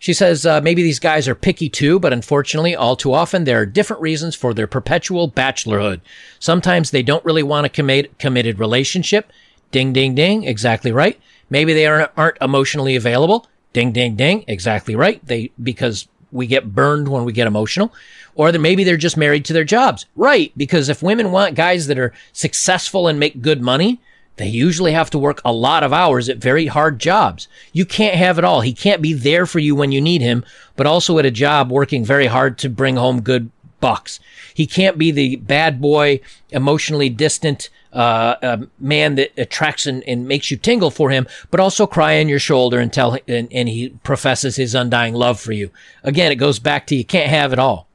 She 0.00 0.12
says 0.12 0.44
uh, 0.44 0.60
maybe 0.60 0.82
these 0.82 0.98
guys 0.98 1.28
are 1.28 1.36
picky 1.36 1.68
too, 1.68 2.00
but 2.00 2.12
unfortunately, 2.12 2.74
all 2.74 2.96
too 2.96 3.14
often, 3.14 3.44
there 3.44 3.60
are 3.60 3.66
different 3.66 4.02
reasons 4.02 4.34
for 4.34 4.54
their 4.54 4.66
perpetual 4.66 5.30
bachelorhood. 5.30 6.00
Sometimes 6.40 6.90
they 6.90 7.04
don't 7.04 7.24
really 7.24 7.44
want 7.44 7.66
a 7.66 7.68
commit- 7.68 8.18
committed 8.18 8.58
relationship. 8.58 9.32
Ding, 9.70 9.92
ding, 9.92 10.16
ding. 10.16 10.42
Exactly 10.42 10.90
right. 10.90 11.20
Maybe 11.50 11.72
they 11.72 11.86
aren't, 11.86 12.10
aren't 12.16 12.38
emotionally 12.40 12.96
available. 12.96 13.46
Ding, 13.72 13.92
ding, 13.92 14.16
ding. 14.16 14.44
Exactly 14.48 14.94
right. 14.94 15.24
They, 15.26 15.52
because 15.62 16.08
we 16.32 16.46
get 16.46 16.74
burned 16.74 17.08
when 17.08 17.24
we 17.24 17.32
get 17.32 17.46
emotional. 17.46 17.92
Or 18.34 18.52
that 18.52 18.58
maybe 18.58 18.84
they're 18.84 18.96
just 18.96 19.16
married 19.16 19.44
to 19.46 19.52
their 19.52 19.64
jobs. 19.64 20.06
Right. 20.14 20.52
Because 20.56 20.88
if 20.88 21.02
women 21.02 21.32
want 21.32 21.54
guys 21.54 21.86
that 21.86 21.98
are 21.98 22.12
successful 22.32 23.08
and 23.08 23.18
make 23.18 23.40
good 23.40 23.62
money, 23.62 24.00
they 24.36 24.48
usually 24.48 24.92
have 24.92 25.08
to 25.10 25.18
work 25.18 25.40
a 25.44 25.52
lot 25.52 25.82
of 25.82 25.92
hours 25.92 26.28
at 26.28 26.36
very 26.36 26.66
hard 26.66 26.98
jobs. 26.98 27.48
You 27.72 27.86
can't 27.86 28.16
have 28.16 28.38
it 28.38 28.44
all. 28.44 28.60
He 28.60 28.74
can't 28.74 29.00
be 29.00 29.14
there 29.14 29.46
for 29.46 29.58
you 29.58 29.74
when 29.74 29.92
you 29.92 30.00
need 30.00 30.20
him, 30.20 30.44
but 30.76 30.86
also 30.86 31.18
at 31.18 31.24
a 31.24 31.30
job 31.30 31.70
working 31.70 32.04
very 32.04 32.26
hard 32.26 32.58
to 32.58 32.68
bring 32.68 32.96
home 32.96 33.22
good 33.22 33.50
bucks. 33.80 34.20
He 34.52 34.66
can't 34.66 34.98
be 34.98 35.10
the 35.10 35.36
bad 35.36 35.80
boy, 35.80 36.20
emotionally 36.50 37.08
distant 37.08 37.70
uh, 37.92 38.36
uh, 38.42 38.56
man 38.78 39.14
that 39.14 39.32
attracts 39.38 39.86
and, 39.86 40.02
and, 40.04 40.28
makes 40.28 40.50
you 40.50 40.56
tingle 40.56 40.90
for 40.90 41.10
him, 41.10 41.26
but 41.50 41.60
also 41.60 41.86
cry 41.86 42.20
on 42.20 42.28
your 42.28 42.38
shoulder 42.38 42.78
and 42.78 42.92
tell 42.92 43.16
and, 43.28 43.48
and 43.52 43.68
he 43.68 43.90
professes 44.02 44.56
his 44.56 44.74
undying 44.74 45.14
love 45.14 45.40
for 45.40 45.52
you. 45.52 45.70
Again, 46.02 46.32
it 46.32 46.36
goes 46.36 46.58
back 46.58 46.86
to 46.86 46.96
you 46.96 47.04
can't 47.04 47.30
have 47.30 47.52
it 47.52 47.58
all. 47.58 47.86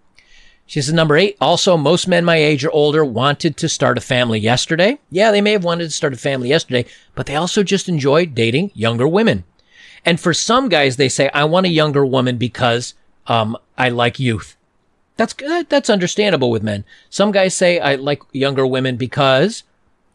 She 0.71 0.81
says, 0.81 0.93
number 0.93 1.17
eight, 1.17 1.35
also, 1.41 1.75
most 1.75 2.07
men 2.07 2.23
my 2.23 2.37
age 2.37 2.63
or 2.63 2.71
older 2.71 3.03
wanted 3.03 3.57
to 3.57 3.67
start 3.67 3.97
a 3.97 4.01
family 4.01 4.39
yesterday. 4.39 4.99
Yeah, 5.09 5.29
they 5.31 5.41
may 5.41 5.51
have 5.51 5.65
wanted 5.65 5.83
to 5.83 5.91
start 5.91 6.13
a 6.13 6.17
family 6.17 6.47
yesterday, 6.47 6.85
but 7.13 7.25
they 7.25 7.35
also 7.35 7.61
just 7.61 7.89
enjoy 7.89 8.25
dating 8.25 8.71
younger 8.73 9.05
women. 9.05 9.43
And 10.05 10.17
for 10.17 10.33
some 10.33 10.69
guys, 10.69 10.95
they 10.95 11.09
say, 11.09 11.29
I 11.33 11.43
want 11.43 11.65
a 11.65 11.69
younger 11.69 12.05
woman 12.05 12.37
because, 12.37 12.93
um, 13.27 13.57
I 13.77 13.89
like 13.89 14.17
youth. 14.17 14.55
That's, 15.17 15.35
that's 15.67 15.89
understandable 15.89 16.49
with 16.49 16.63
men. 16.63 16.85
Some 17.09 17.33
guys 17.33 17.53
say, 17.53 17.77
I 17.77 17.95
like 17.95 18.23
younger 18.31 18.65
women 18.65 18.95
because 18.95 19.63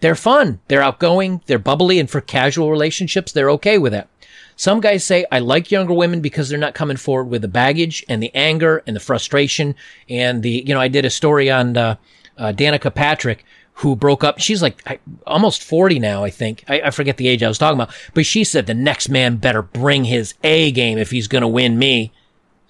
they're 0.07 0.15
fun. 0.15 0.61
They're 0.69 0.85
outgoing. 0.85 1.41
They're 1.47 1.59
bubbly. 1.59 1.99
And 1.99 2.09
for 2.09 2.21
casual 2.21 2.71
relationships, 2.71 3.33
they're 3.33 3.51
okay 3.51 3.77
with 3.77 3.93
it. 3.93 4.07
Some 4.55 4.81
guys 4.81 5.03
say, 5.03 5.27
I 5.33 5.41
like 5.41 5.73
younger 5.73 5.95
women 5.95 6.21
because 6.21 6.49
they're 6.49 6.61
not 6.61 6.75
coming 6.75 6.97
forward 6.97 7.25
with 7.25 7.43
the 7.43 7.49
baggage 7.49 8.05
and 8.09 8.23
the 8.23 8.33
anger 8.33 8.85
and 8.87 8.95
the 8.95 9.01
frustration. 9.01 9.75
And 10.09 10.45
the, 10.45 10.63
you 10.65 10.73
know, 10.73 10.81
I 10.81 10.87
did 10.87 11.05
a 11.05 11.11
story 11.11 11.51
on, 11.51 11.77
uh, 11.77 11.97
uh, 12.39 12.53
Danica 12.53 12.95
Patrick 12.95 13.45
who 13.73 13.97
broke 13.97 14.23
up. 14.23 14.39
She's 14.39 14.63
like 14.63 15.01
almost 15.27 15.65
40 15.65 15.99
now, 15.99 16.23
I 16.23 16.31
think. 16.31 16.63
I, 16.69 16.83
I, 16.83 16.91
forget 16.91 17.17
the 17.17 17.27
age 17.27 17.43
I 17.43 17.49
was 17.49 17.59
talking 17.59 17.81
about, 17.81 17.93
but 18.15 18.27
she 18.27 18.45
said 18.45 18.67
the 18.67 18.75
next 18.75 19.09
man 19.09 19.39
better 19.39 19.61
bring 19.61 20.05
his 20.05 20.35
A 20.45 20.71
game 20.71 20.99
if 20.99 21.11
he's 21.11 21.27
going 21.27 21.43
to 21.43 21.49
win 21.49 21.81
me. 21.81 22.13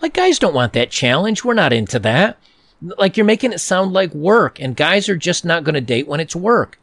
Like 0.00 0.14
guys 0.14 0.38
don't 0.38 0.54
want 0.54 0.72
that 0.72 0.90
challenge. 0.90 1.44
We're 1.44 1.52
not 1.52 1.74
into 1.74 1.98
that. 1.98 2.38
Like 2.80 3.18
you're 3.18 3.26
making 3.26 3.52
it 3.52 3.58
sound 3.58 3.92
like 3.92 4.14
work 4.14 4.58
and 4.58 4.74
guys 4.74 5.10
are 5.10 5.18
just 5.18 5.44
not 5.44 5.64
going 5.64 5.74
to 5.74 5.82
date 5.82 6.08
when 6.08 6.20
it's 6.20 6.34
work. 6.34 6.78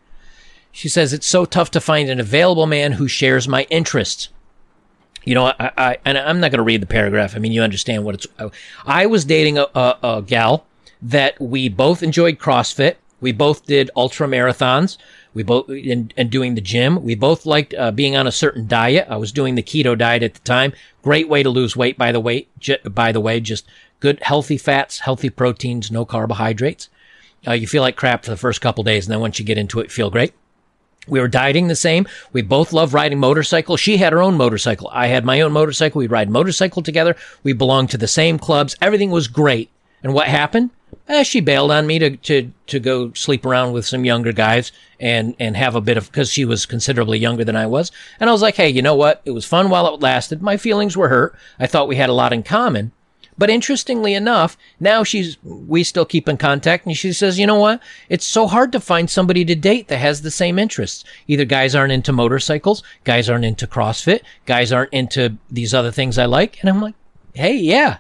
She 0.74 0.90
says 0.90 1.14
it's 1.14 1.28
so 1.28 1.46
tough 1.46 1.72
to 1.72 1.80
find 1.80 2.10
an 2.10 2.20
available 2.20 2.66
man 2.66 2.94
who 2.94 3.08
shares 3.08 3.48
my 3.48 3.68
interests. 3.70 4.30
You 5.24 5.36
know, 5.36 5.46
I, 5.46 5.72
I 5.78 5.98
and 6.04 6.18
I'm 6.18 6.40
not 6.42 6.52
going 6.52 6.58
to 6.58 6.64
read 6.64 6.82
the 6.82 6.88
paragraph. 6.88 7.36
I 7.36 7.40
mean, 7.40 7.54
you 7.54 7.62
understand 7.62 8.04
what 8.04 8.16
it's. 8.16 8.28
I 8.86 9.06
was 9.06 9.24
dating 9.24 9.60
a, 9.60 9.68
a, 9.76 9.98
a 10.04 10.24
gal 10.26 10.66
that 11.02 11.40
we 11.40 11.70
both 11.70 12.02
enjoyed 12.02 12.40
CrossFit. 12.40 12.96
We 13.22 13.32
both 13.32 13.68
did 13.68 13.92
ultra 13.96 14.28
marathons. 14.28 14.98
We 15.36 15.44
both 15.44 15.70
and, 15.70 16.12
and 16.18 16.30
doing 16.32 16.56
the 16.56 16.62
gym. 16.62 17.04
We 17.04 17.14
both 17.16 17.46
liked 17.46 17.76
uh, 17.76 17.92
being 17.92 18.16
on 18.16 18.26
a 18.26 18.32
certain 18.32 18.68
diet. 18.68 19.08
I 19.10 19.18
was 19.18 19.32
doing 19.32 19.54
the 19.54 19.64
keto 19.64 19.96
diet 19.96 20.24
at 20.24 20.34
the 20.34 20.40
time. 20.42 20.74
Great 21.04 21.30
way 21.30 21.44
to 21.44 21.52
lose 21.52 21.78
weight, 21.78 22.00
by 22.00 22.12
the 22.12 22.20
way. 22.20 22.48
J- 22.60 22.80
by 22.84 23.12
the 23.12 23.22
way, 23.22 23.40
just 23.40 23.66
good, 24.00 24.20
healthy 24.24 24.58
fats, 24.58 25.00
healthy 25.02 25.30
proteins, 25.30 25.92
no 25.92 26.04
carbohydrates. 26.04 26.90
Uh, 27.48 27.52
you 27.52 27.68
feel 27.68 27.84
like 27.84 27.96
crap 27.96 28.26
for 28.26 28.32
the 28.32 28.38
first 28.38 28.60
couple 28.60 28.84
days, 28.84 29.06
and 29.06 29.14
then 29.14 29.22
once 29.22 29.38
you 29.38 29.46
get 29.46 29.58
into 29.58 29.80
it, 29.80 29.92
feel 29.92 30.10
great. 30.10 30.34
We 31.08 31.20
were 31.20 31.28
dieting 31.28 31.68
the 31.68 31.76
same. 31.76 32.08
We 32.32 32.42
both 32.42 32.72
love 32.72 32.94
riding 32.94 33.20
motorcycles. 33.20 33.80
She 33.80 33.98
had 33.98 34.14
her 34.14 34.22
own 34.22 34.38
motorcycle. 34.38 34.90
I 34.94 35.08
had 35.08 35.26
my 35.26 35.42
own 35.42 35.52
motorcycle. 35.52 36.00
We 36.00 36.08
ride 36.08 36.30
motorcycle 36.30 36.82
together. 36.82 37.16
We 37.44 37.54
belonged 37.54 37.90
to 37.92 37.98
the 37.98 38.08
same 38.08 38.40
clubs. 38.40 38.76
Everything 38.82 39.12
was 39.12 39.28
great. 39.28 39.70
And 40.02 40.14
what 40.14 40.28
happened? 40.28 40.70
Eh, 41.10 41.24
she 41.24 41.42
bailed 41.42 41.72
on 41.72 41.88
me 41.88 42.00
to, 42.00 42.16
to, 42.18 42.52
to 42.68 42.80
go 42.80 43.12
sleep 43.14 43.46
around 43.46 43.74
with 43.74 43.86
some 43.86 44.06
younger 44.06 44.32
guys 44.32 44.72
and, 45.00 45.36
and 45.40 45.58
have 45.58 45.76
a 45.76 45.82
bit 45.82 45.98
of, 45.98 46.12
cause 46.12 46.32
she 46.32 46.46
was 46.46 46.66
considerably 46.66 47.20
younger 47.20 47.44
than 47.44 47.56
I 47.56 47.66
was. 47.66 47.92
And 48.20 48.30
I 48.30 48.34
was 48.34 48.42
like, 48.42 48.56
Hey, 48.56 48.70
you 48.70 48.82
know 48.82 48.96
what? 48.96 49.22
It 49.26 49.32
was 49.32 49.46
fun 49.46 49.70
while 49.70 49.94
it 49.94 50.02
lasted. 50.02 50.42
My 50.42 50.56
feelings 50.56 50.96
were 50.96 51.10
hurt. 51.10 51.36
I 51.60 51.68
thought 51.68 51.88
we 51.88 51.98
had 51.98 52.10
a 52.10 52.14
lot 52.14 52.32
in 52.32 52.44
common. 52.44 52.92
But 53.38 53.50
interestingly 53.50 54.14
enough, 54.14 54.58
now 54.80 55.04
she's, 55.04 55.38
we 55.44 55.84
still 55.84 56.06
keep 56.06 56.30
in 56.30 56.38
contact 56.38 56.86
and 56.86 56.96
she 56.96 57.14
says, 57.14 57.40
you 57.40 57.48
know 57.48 57.60
what? 57.60 57.82
It's 58.10 58.26
so 58.26 58.48
hard 58.48 58.72
to 58.74 58.80
find 58.80 59.10
somebody 59.10 59.44
to 59.46 59.56
date 59.56 59.88
that 59.88 59.98
has 59.98 60.22
the 60.22 60.32
same 60.32 60.60
interests. 60.60 61.04
Either 61.28 61.46
guys 61.46 61.76
aren't 61.76 61.94
into 61.94 62.12
motorcycles, 62.12 62.84
guys 63.04 63.30
aren't 63.30 63.46
into 63.46 63.68
CrossFit, 63.68 64.22
guys 64.46 64.72
aren't 64.72 64.94
into 64.94 65.38
these 65.50 65.74
other 65.74 65.92
things 65.92 66.18
I 66.18 66.26
like. 66.26 66.60
And 66.62 66.70
I'm 66.70 66.82
like, 66.82 66.96
hey, 67.34 67.56
yeah. 67.56 67.98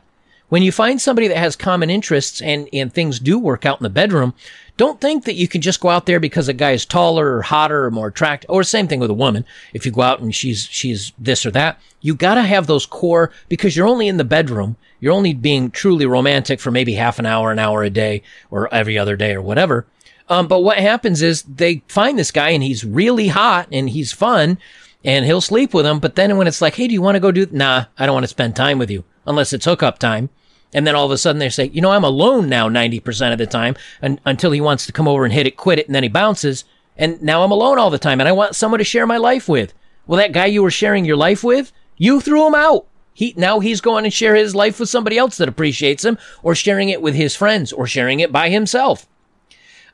When 0.49 0.61
you 0.61 0.71
find 0.71 1.01
somebody 1.01 1.27
that 1.29 1.37
has 1.37 1.55
common 1.55 1.89
interests 1.89 2.39
and, 2.39 2.69
and 2.71 2.93
things 2.93 3.19
do 3.19 3.39
work 3.39 3.65
out 3.65 3.79
in 3.79 3.83
the 3.83 3.89
bedroom, 3.89 4.35
don't 4.77 5.01
think 5.01 5.25
that 5.25 5.33
you 5.33 5.47
can 5.47 5.61
just 5.61 5.79
go 5.79 5.89
out 5.89 6.05
there 6.05 6.19
because 6.19 6.47
a 6.47 6.53
guy 6.53 6.71
is 6.71 6.85
taller 6.85 7.37
or 7.37 7.41
hotter 7.41 7.85
or 7.85 7.91
more 7.91 8.07
attractive, 8.07 8.51
or 8.51 8.63
same 8.63 8.87
thing 8.87 8.99
with 8.99 9.09
a 9.09 9.15
woman. 9.15 9.45
If 9.73 9.83
you 9.83 9.91
go 9.91 10.03
out 10.03 10.19
and 10.19 10.33
she's, 10.33 10.65
she's 10.65 11.11
this 11.17 11.43
or 11.43 11.51
that, 11.51 11.79
you 12.01 12.13
gotta 12.13 12.43
have 12.43 12.67
those 12.67 12.85
core 12.85 13.31
because 13.49 13.75
you're 13.75 13.87
only 13.87 14.07
in 14.07 14.17
the 14.17 14.23
bedroom. 14.23 14.75
You're 15.03 15.11
only 15.11 15.33
being 15.33 15.69
truly 15.69 16.05
romantic 16.05 16.61
for 16.61 16.71
maybe 16.71 16.93
half 16.93 17.19
an 17.19 17.25
hour, 17.25 17.51
an 17.51 17.59
hour 17.59 17.83
a 17.83 17.89
day, 17.89 18.21
or 18.49 18.73
every 18.73 18.97
other 18.97 19.17
day 19.17 19.33
or 19.33 19.41
whatever. 19.41 19.85
Um, 20.29 20.47
but 20.47 20.61
what 20.61 20.77
happens 20.77 21.21
is 21.21 21.41
they 21.41 21.83
find 21.89 22.17
this 22.17 22.31
guy 22.31 22.51
and 22.51 22.63
he's 22.63 22.85
really 22.85 23.27
hot 23.27 23.67
and 23.69 23.89
he's 23.89 24.13
fun 24.13 24.57
and 25.03 25.25
he'll 25.25 25.41
sleep 25.41 25.73
with 25.73 25.83
them. 25.83 25.99
But 25.99 26.15
then 26.15 26.37
when 26.37 26.47
it's 26.47 26.61
like, 26.61 26.75
Hey, 26.75 26.87
do 26.87 26.93
you 26.93 27.01
want 27.01 27.15
to 27.15 27.19
go 27.19 27.33
do, 27.33 27.45
Th-? 27.45 27.53
nah, 27.53 27.87
I 27.99 28.05
don't 28.05 28.13
want 28.13 28.23
to 28.23 28.29
spend 28.29 28.55
time 28.55 28.79
with 28.79 28.89
you 28.89 29.03
unless 29.27 29.51
it's 29.51 29.65
hookup 29.65 29.99
time. 29.99 30.29
And 30.73 30.87
then 30.87 30.95
all 30.95 31.05
of 31.05 31.11
a 31.11 31.17
sudden 31.17 31.39
they 31.39 31.49
say, 31.49 31.65
you 31.65 31.81
know, 31.81 31.91
I'm 31.91 32.05
alone 32.05 32.47
now 32.47 32.69
90% 32.69 33.33
of 33.33 33.37
the 33.39 33.45
time 33.45 33.75
and, 34.01 34.21
until 34.23 34.51
he 34.51 34.61
wants 34.61 34.85
to 34.85 34.93
come 34.93 35.09
over 35.09 35.25
and 35.25 35.33
hit 35.33 35.47
it, 35.47 35.57
quit 35.57 35.79
it, 35.79 35.87
and 35.87 35.95
then 35.95 36.03
he 36.03 36.09
bounces. 36.09 36.63
And 36.95 37.21
now 37.21 37.43
I'm 37.43 37.51
alone 37.51 37.77
all 37.77 37.89
the 37.89 37.99
time 37.99 38.21
and 38.21 38.29
I 38.29 38.31
want 38.31 38.55
someone 38.55 38.77
to 38.77 38.85
share 38.85 39.05
my 39.05 39.17
life 39.17 39.49
with. 39.49 39.73
Well, 40.07 40.19
that 40.19 40.31
guy 40.31 40.45
you 40.45 40.63
were 40.63 40.71
sharing 40.71 41.03
your 41.03 41.17
life 41.17 41.43
with, 41.43 41.73
you 41.97 42.21
threw 42.21 42.47
him 42.47 42.55
out. 42.55 42.85
He, 43.13 43.33
now 43.37 43.59
he's 43.59 43.81
going 43.81 44.03
to 44.03 44.09
share 44.09 44.35
his 44.35 44.55
life 44.55 44.79
with 44.79 44.89
somebody 44.89 45.17
else 45.17 45.37
that 45.37 45.49
appreciates 45.49 46.03
him 46.03 46.17
or 46.41 46.55
sharing 46.55 46.89
it 46.89 47.01
with 47.01 47.15
his 47.15 47.35
friends 47.35 47.71
or 47.71 47.87
sharing 47.87 48.19
it 48.19 48.31
by 48.31 48.49
himself. 48.49 49.07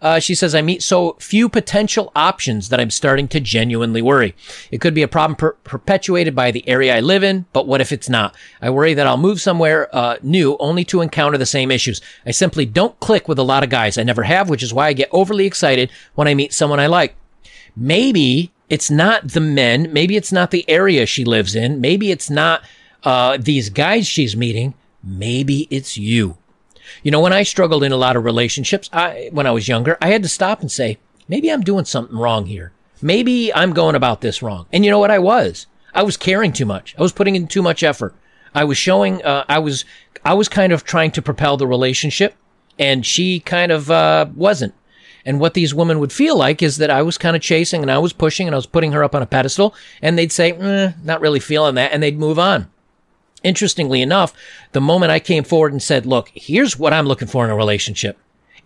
Uh, 0.02 0.20
she 0.20 0.34
says, 0.34 0.56
I 0.56 0.62
meet 0.62 0.82
so 0.82 1.18
few 1.20 1.50
potential 1.50 2.12
options 2.16 2.70
that 2.70 2.80
I'm 2.80 2.90
starting 2.90 3.28
to 3.30 3.40
genuinely 3.40 4.02
worry. 4.02 4.34
It 4.72 4.80
could 4.80 4.94
be 4.94 5.02
a 5.02 5.10
problem 5.10 5.36
per- 5.36 5.52
perpetuated 5.66 6.34
by 6.34 6.52
the 6.52 6.68
area 6.70 6.96
I 6.96 7.02
live 7.02 7.24
in, 7.24 7.46
but 7.52 7.68
what 7.68 7.82
if 7.82 7.92
it's 7.92 8.08
not? 8.08 8.34
I 8.62 8.70
worry 8.70 8.94
that 8.94 9.08
I'll 9.08 9.18
move 9.18 9.42
somewhere 9.42 9.94
uh, 9.94 10.16
new 10.24 10.56
only 10.60 10.86
to 10.86 11.02
encounter 11.02 11.38
the 11.38 11.46
same 11.46 11.70
issues. 11.70 12.00
I 12.26 12.32
simply 12.32 12.66
don't 12.66 12.98
click 13.02 13.28
with 13.28 13.40
a 13.40 13.44
lot 13.44 13.64
of 13.64 13.70
guys. 13.70 13.98
I 13.98 14.04
never 14.04 14.24
have, 14.24 14.50
which 14.50 14.64
is 14.64 14.74
why 14.74 14.88
I 14.88 14.94
get 14.94 15.10
overly 15.12 15.46
excited 15.46 15.92
when 16.16 16.30
I 16.30 16.34
meet 16.34 16.54
someone 16.54 16.80
I 16.80 16.88
like. 16.88 17.18
Maybe 17.76 18.54
it's 18.70 18.90
not 18.90 19.28
the 19.28 19.42
men. 19.42 19.92
Maybe 19.92 20.16
it's 20.16 20.32
not 20.32 20.52
the 20.52 20.64
area 20.70 21.06
she 21.06 21.26
lives 21.26 21.56
in. 21.56 21.82
Maybe 21.82 22.12
it's 22.12 22.30
not 22.30 22.64
uh, 23.04 23.38
these 23.40 23.70
guys 23.70 24.08
she's 24.08 24.36
meeting. 24.36 24.74
Maybe 25.04 25.68
it's 25.70 25.98
you. 25.98 26.38
You 27.04 27.12
know, 27.12 27.22
when 27.22 27.34
I 27.34 27.44
struggled 27.44 27.84
in 27.84 27.92
a 27.92 27.98
lot 27.98 28.16
of 28.16 28.26
relationships, 28.26 28.90
I, 28.92 29.30
when 29.32 29.48
I 29.48 29.52
was 29.52 29.68
younger, 29.68 29.98
I 30.02 30.08
had 30.08 30.24
to 30.24 30.30
stop 30.30 30.62
and 30.62 30.72
say, 30.72 30.98
maybe 31.28 31.52
I'm 31.52 31.62
doing 31.62 31.86
something 31.86 32.18
wrong 32.18 32.46
here. 32.48 32.72
Maybe 33.02 33.54
I'm 33.54 33.74
going 33.74 33.96
about 33.96 34.22
this 34.22 34.42
wrong. 34.42 34.66
And 34.74 34.84
you 34.84 34.92
know 34.92 35.00
what 35.00 35.12
I 35.12 35.20
was? 35.20 35.68
I 35.94 36.04
was 36.04 36.18
caring 36.18 36.52
too 36.52 36.66
much. 36.66 36.96
I 36.98 37.02
was 37.02 37.14
putting 37.14 37.36
in 37.36 37.48
too 37.48 37.62
much 37.62 37.84
effort. 37.84 38.14
I 38.54 38.64
was 38.64 38.78
showing, 38.78 39.24
uh, 39.24 39.46
I 39.48 39.60
was, 39.60 39.86
I 40.26 40.34
was 40.34 40.50
kind 40.50 40.74
of 40.74 40.84
trying 40.84 41.12
to 41.12 41.22
propel 41.22 41.56
the 41.56 41.68
relationship 41.68 42.36
and 42.78 43.06
she 43.06 43.40
kind 43.40 43.72
of, 43.72 43.90
uh, 43.90 44.26
wasn't. 44.36 44.74
And 45.26 45.40
what 45.40 45.54
these 45.54 45.74
women 45.74 46.00
would 46.00 46.12
feel 46.12 46.38
like 46.38 46.64
is 46.64 46.78
that 46.78 46.90
I 46.90 47.02
was 47.04 47.18
kind 47.18 47.36
of 47.36 47.42
chasing 47.42 47.82
and 47.82 47.92
I 47.92 48.00
was 48.00 48.14
pushing 48.14 48.48
and 48.48 48.56
I 48.56 48.58
was 48.58 48.66
putting 48.66 48.94
her 48.94 49.04
up 49.04 49.14
on 49.14 49.22
a 49.22 49.28
pedestal 49.28 49.76
and 50.02 50.18
they'd 50.18 50.32
say, 50.32 50.52
eh, 50.54 50.94
not 51.04 51.22
really 51.22 51.40
feeling 51.40 51.76
that. 51.76 51.92
And 51.92 52.02
they'd 52.02 52.18
move 52.18 52.40
on. 52.40 52.68
Interestingly 53.44 54.02
enough, 54.02 54.34
the 54.74 54.82
moment 54.82 55.12
I 55.12 55.20
came 55.20 55.44
forward 55.44 55.72
and 55.72 55.82
said, 55.82 56.06
look, 56.06 56.32
here's 56.34 56.78
what 56.78 56.94
I'm 56.94 57.06
looking 57.06 57.28
for 57.28 57.46
in 57.46 57.52
a 57.52 57.56
relationship 57.56 58.18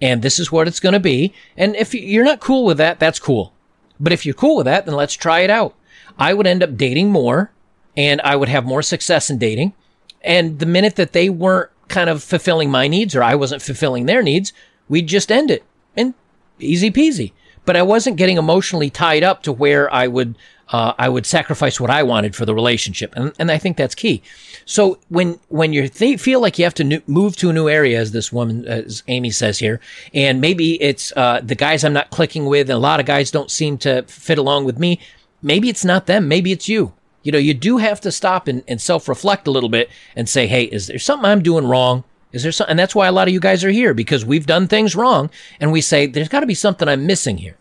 and 0.03 0.21
this 0.21 0.37
is 0.37 0.51
what 0.51 0.67
it's 0.67 0.81
going 0.81 0.93
to 0.93 0.99
be. 0.99 1.33
And 1.55 1.75
if 1.77 1.93
you're 1.93 2.25
not 2.25 2.41
cool 2.41 2.65
with 2.65 2.77
that, 2.77 2.99
that's 2.99 3.19
cool. 3.19 3.53
But 4.01 4.11
if 4.11 4.25
you're 4.25 4.35
cool 4.35 4.57
with 4.57 4.65
that, 4.65 4.85
then 4.85 4.95
let's 4.95 5.13
try 5.13 5.39
it 5.39 5.49
out. 5.49 5.75
I 6.17 6.33
would 6.33 6.45
end 6.45 6.61
up 6.61 6.75
dating 6.75 7.09
more 7.09 7.51
and 7.95 8.19
I 8.21 8.35
would 8.35 8.49
have 8.49 8.65
more 8.65 8.81
success 8.81 9.29
in 9.29 9.37
dating. 9.37 9.73
And 10.21 10.59
the 10.59 10.65
minute 10.65 10.97
that 10.97 11.13
they 11.13 11.29
weren't 11.29 11.69
kind 11.87 12.09
of 12.09 12.21
fulfilling 12.21 12.69
my 12.69 12.87
needs 12.87 13.15
or 13.15 13.23
I 13.23 13.35
wasn't 13.35 13.61
fulfilling 13.61 14.05
their 14.05 14.21
needs, 14.21 14.51
we'd 14.89 15.07
just 15.07 15.31
end 15.31 15.49
it 15.49 15.63
and 15.95 16.13
easy 16.59 16.91
peasy. 16.91 17.31
But 17.65 17.77
I 17.77 17.81
wasn't 17.81 18.17
getting 18.17 18.37
emotionally 18.37 18.89
tied 18.89 19.23
up 19.23 19.43
to 19.43 19.51
where 19.51 19.93
I 19.93 20.07
would 20.07 20.35
uh, 20.69 20.93
I 20.97 21.09
would 21.09 21.25
sacrifice 21.25 21.79
what 21.79 21.89
I 21.89 22.03
wanted 22.03 22.35
for 22.35 22.45
the 22.45 22.53
relationship, 22.55 23.13
and 23.15 23.31
and 23.37 23.51
I 23.51 23.57
think 23.57 23.77
that's 23.77 23.95
key. 23.95 24.23
So 24.65 24.97
when 25.09 25.39
when 25.49 25.73
you 25.73 25.87
th- 25.87 26.19
feel 26.19 26.41
like 26.41 26.57
you 26.57 26.63
have 26.63 26.73
to 26.75 26.83
new, 26.83 27.01
move 27.05 27.35
to 27.37 27.49
a 27.49 27.53
new 27.53 27.69
area, 27.69 27.99
as 27.99 28.11
this 28.11 28.31
woman, 28.31 28.65
as 28.65 29.03
Amy 29.07 29.29
says 29.31 29.59
here, 29.59 29.79
and 30.13 30.41
maybe 30.41 30.81
it's 30.81 31.13
uh, 31.15 31.41
the 31.43 31.55
guys 31.55 31.83
I'm 31.83 31.93
not 31.93 32.09
clicking 32.09 32.45
with, 32.45 32.69
and 32.69 32.77
a 32.77 32.79
lot 32.79 32.99
of 32.99 33.05
guys 33.05 33.29
don't 33.29 33.51
seem 33.51 33.77
to 33.79 34.03
fit 34.03 34.37
along 34.37 34.65
with 34.65 34.79
me. 34.79 34.99
Maybe 35.41 35.69
it's 35.69 35.85
not 35.85 36.07
them. 36.07 36.27
Maybe 36.27 36.51
it's 36.51 36.67
you. 36.69 36.93
You 37.23 37.31
know, 37.31 37.37
you 37.37 37.53
do 37.53 37.77
have 37.77 38.01
to 38.01 38.11
stop 38.11 38.47
and, 38.47 38.63
and 38.67 38.81
self 38.81 39.07
reflect 39.07 39.47
a 39.47 39.51
little 39.51 39.69
bit 39.69 39.89
and 40.15 40.27
say, 40.27 40.47
hey, 40.47 40.63
is 40.63 40.87
there 40.87 40.99
something 40.99 41.25
I'm 41.25 41.43
doing 41.43 41.67
wrong? 41.67 42.03
Is 42.33 42.43
there 42.43 42.51
something? 42.51 42.71
And 42.71 42.79
that's 42.79 42.95
why 42.95 43.07
a 43.07 43.11
lot 43.11 43.27
of 43.27 43.33
you 43.33 43.39
guys 43.39 43.63
are 43.63 43.69
here 43.69 43.93
because 43.93 44.25
we've 44.25 44.45
done 44.45 44.67
things 44.67 44.95
wrong, 44.95 45.29
and 45.59 45.71
we 45.71 45.79
say 45.79 46.07
there's 46.07 46.29
got 46.29 46.41
to 46.41 46.45
be 46.45 46.55
something 46.55 46.87
I'm 46.87 47.05
missing 47.05 47.37
here. 47.37 47.55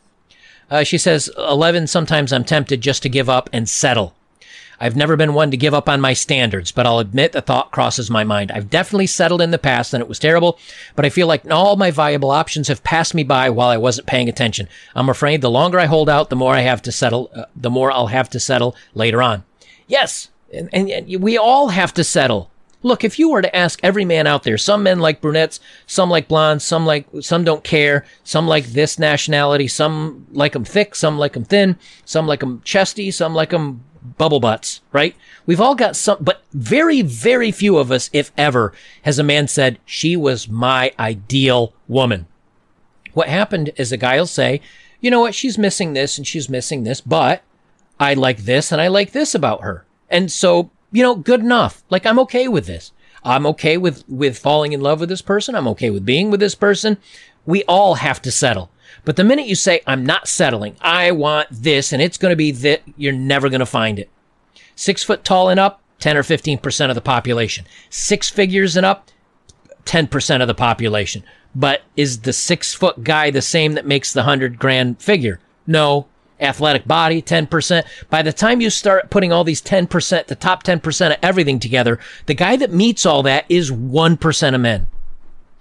Uh, 0.71 0.83
she 0.83 0.97
says, 0.97 1.31
11, 1.37 1.87
sometimes 1.87 2.33
I'm 2.33 2.45
tempted 2.45 2.81
just 2.81 3.03
to 3.03 3.11
give 3.11 3.29
up 3.29 3.51
and 3.53 3.69
settle. 3.69 4.15
I've 4.81 4.97
never 4.97 5.17
been 5.17 5.35
one 5.35 5.53
to 5.53 5.57
give 5.57 5.75
up 5.75 5.89
on 5.89 6.01
my 6.01 6.13
standards, 6.13 6.73
but 6.73 6.87
I'll 6.87 6.99
admit 6.99 7.31
the 7.33 7.41
thought 7.41 7.71
crosses 7.71 8.11
my 8.11 8.25
mind. 8.25 8.51
I've 8.51 8.69
definitely 8.69 9.07
settled 9.07 9.41
in 9.41 9.53
the 9.53 9.59
past 9.59 9.95
and 9.95 10.03
it 10.03 10.09
was 10.09 10.19
terrible, 10.19 10.59
but 10.97 11.05
I 11.05 11.11
feel 11.11 11.29
like 11.29 11.49
all 11.49 11.77
my 11.77 11.93
viable 11.93 12.33
options 12.33 12.67
have 12.67 12.83
passed 12.83 13.15
me 13.15 13.23
by 13.23 13.49
while 13.49 13.69
I 13.69 13.77
wasn't 13.77 14.09
paying 14.09 14.29
attention. 14.29 14.67
I'm 14.97 15.09
afraid 15.09 15.41
the 15.41 15.51
longer 15.51 15.79
I 15.79 15.85
hold 15.85 16.09
out, 16.09 16.31
the 16.31 16.37
more 16.37 16.55
I 16.55 16.63
have 16.63 16.83
to 16.83 16.91
settle, 16.91 17.31
uh, 17.33 17.45
the 17.55 17.71
more 17.71 17.93
I'll 17.93 18.09
have 18.09 18.29
to 18.31 18.41
settle 18.41 18.75
later 18.93 19.23
on. 19.23 19.45
Yes, 19.87 20.31
and, 20.53 20.69
and, 20.73 20.91
and 20.91 21.23
we 21.23 21.39
all 21.39 21.69
have 21.69 21.95
to 21.95 22.03
settle. 22.03 22.51
Look, 22.83 23.05
if 23.05 23.19
you 23.19 23.31
were 23.31 23.43
to 23.43 23.57
ask 23.57 23.79
every 23.83 24.05
man 24.05 24.27
out 24.27 24.43
there, 24.43 24.59
some 24.59 24.83
men 24.83 24.99
like 24.99 25.21
brunettes, 25.21 25.61
some 25.87 26.11
like 26.11 26.29
blondes, 26.29 26.65
some 26.65 26.85
like, 26.85 27.07
some 27.21 27.45
don't 27.45 27.63
care, 27.63 28.05
some 28.25 28.49
like 28.49 28.67
this 28.67 28.99
nationality, 28.99 29.69
some 29.69 30.27
like 30.33 30.53
them 30.53 30.65
thick, 30.65 30.95
some 30.95 31.19
like 31.19 31.35
them 31.35 31.45
thin, 31.45 31.79
some 32.05 32.27
like 32.27 32.41
them 32.41 32.61
chesty, 32.65 33.11
some 33.11 33.35
like 33.35 33.51
them 33.51 33.85
bubble 34.19 34.41
butts, 34.41 34.81
right? 34.93 35.15
We've 35.47 35.61
all 35.61 35.75
got 35.75 35.97
some, 35.97 36.19
but 36.21 36.43
very, 36.53 37.03
very 37.03 37.53
few 37.53 37.79
of 37.79 37.93
us, 37.93 38.11
if 38.13 38.33
ever, 38.37 38.73
has 39.03 39.19
a 39.19 39.25
man 39.25 39.49
said, 39.49 39.79
she 39.85 40.17
was 40.17 40.49
my 40.49 40.93
ideal 40.99 41.73
woman. 41.87 42.27
What 43.13 43.29
happened 43.29 43.71
is 43.77 43.93
a 43.93 43.97
guy 43.97 44.17
will 44.17 44.27
say, 44.27 44.61
you 45.01 45.11
know 45.11 45.21
what, 45.21 45.35
she's 45.35 45.59
missing 45.59 45.93
this 45.93 46.17
and 46.17 46.27
she's 46.27 46.49
missing 46.49 46.85
this, 46.85 47.01
but 47.01 47.43
I 48.01 48.15
like 48.15 48.39
this 48.39 48.73
and 48.73 48.81
I 48.81 48.89
like 48.89 49.13
this 49.13 49.35
about 49.35 49.63
her. 49.63 49.85
And 50.09 50.31
so 50.31 50.71
you 50.93 51.03
know, 51.03 51.15
good 51.15 51.41
enough. 51.41 51.83
Like 51.91 52.07
I'm 52.07 52.19
okay 52.21 52.49
with 52.49 52.67
this. 52.67 52.93
I'm 53.25 53.47
okay 53.47 53.77
with, 53.77 54.05
with 54.09 54.39
falling 54.39 54.73
in 54.73 54.81
love 54.81 55.01
with 55.01 55.09
this 55.09 55.23
person. 55.23 55.55
I'm 55.55 55.69
okay 55.69 55.91
with 55.91 56.05
being 56.05 56.31
with 56.31 56.41
this 56.41 56.55
person. 56.55 56.99
We 57.47 57.65
all 57.65 57.95
have 57.95 58.21
to 58.23 58.31
settle. 58.31 58.71
But 59.05 59.17
the 59.17 59.25
minute 59.25 59.47
you 59.47 59.55
say, 59.55 59.81
I'm 59.87 60.05
not 60.05 60.29
settling, 60.29 60.77
I 60.81 61.13
want 61.13 61.49
this 61.51 61.93
and 61.93 62.03
it's 62.03 62.19
going 62.19 62.31
to 62.31 62.37
be 62.37 62.51
that, 62.53 62.83
you're 62.97 63.13
never 63.13 63.49
going 63.49 63.61
to 63.61 63.67
find 63.67 63.99
it. 63.99 64.11
Six 64.77 65.03
foot 65.03 65.25
tall 65.25 65.49
and 65.49 65.59
up, 65.59 65.81
10 66.01 66.17
or 66.17 66.23
15% 66.23 66.89
of 66.89 66.95
the 66.95 67.01
population. 67.01 67.67
Six 67.91 68.29
figures 68.29 68.77
and 68.77 68.85
up, 68.85 69.11
10% 69.85 70.41
of 70.41 70.49
the 70.49 70.55
population. 70.55 71.25
But 71.55 71.83
is 71.97 72.21
the 72.21 72.33
six 72.33 72.75
foot 72.75 73.05
guy 73.05 73.31
the 73.31 73.43
same 73.43 73.75
that 73.75 73.87
makes 73.87 74.13
the 74.13 74.23
hundred 74.23 74.59
grand 74.59 75.01
figure? 75.03 75.39
No, 75.67 76.07
athletic 76.43 76.87
body, 76.87 77.23
10%. 77.23 77.85
By 78.11 78.23
the 78.23 78.33
time 78.33 78.61
you 78.61 78.71
start 78.71 79.11
putting 79.11 79.33
all 79.33 79.45
these 79.45 79.63
10%, 79.63 80.27
the 80.27 80.35
top 80.35 80.63
10% 80.63 81.13
of 81.13 81.19
everything 81.23 81.59
together, 81.59 81.99
the 82.27 82.35
guy 82.35 82.57
that 82.57 82.73
meets 82.73 83.07
all 83.07 83.23
that 83.23 83.45
is 83.49 83.71
1% 83.71 84.55
of 84.55 84.61
men. 84.61 84.87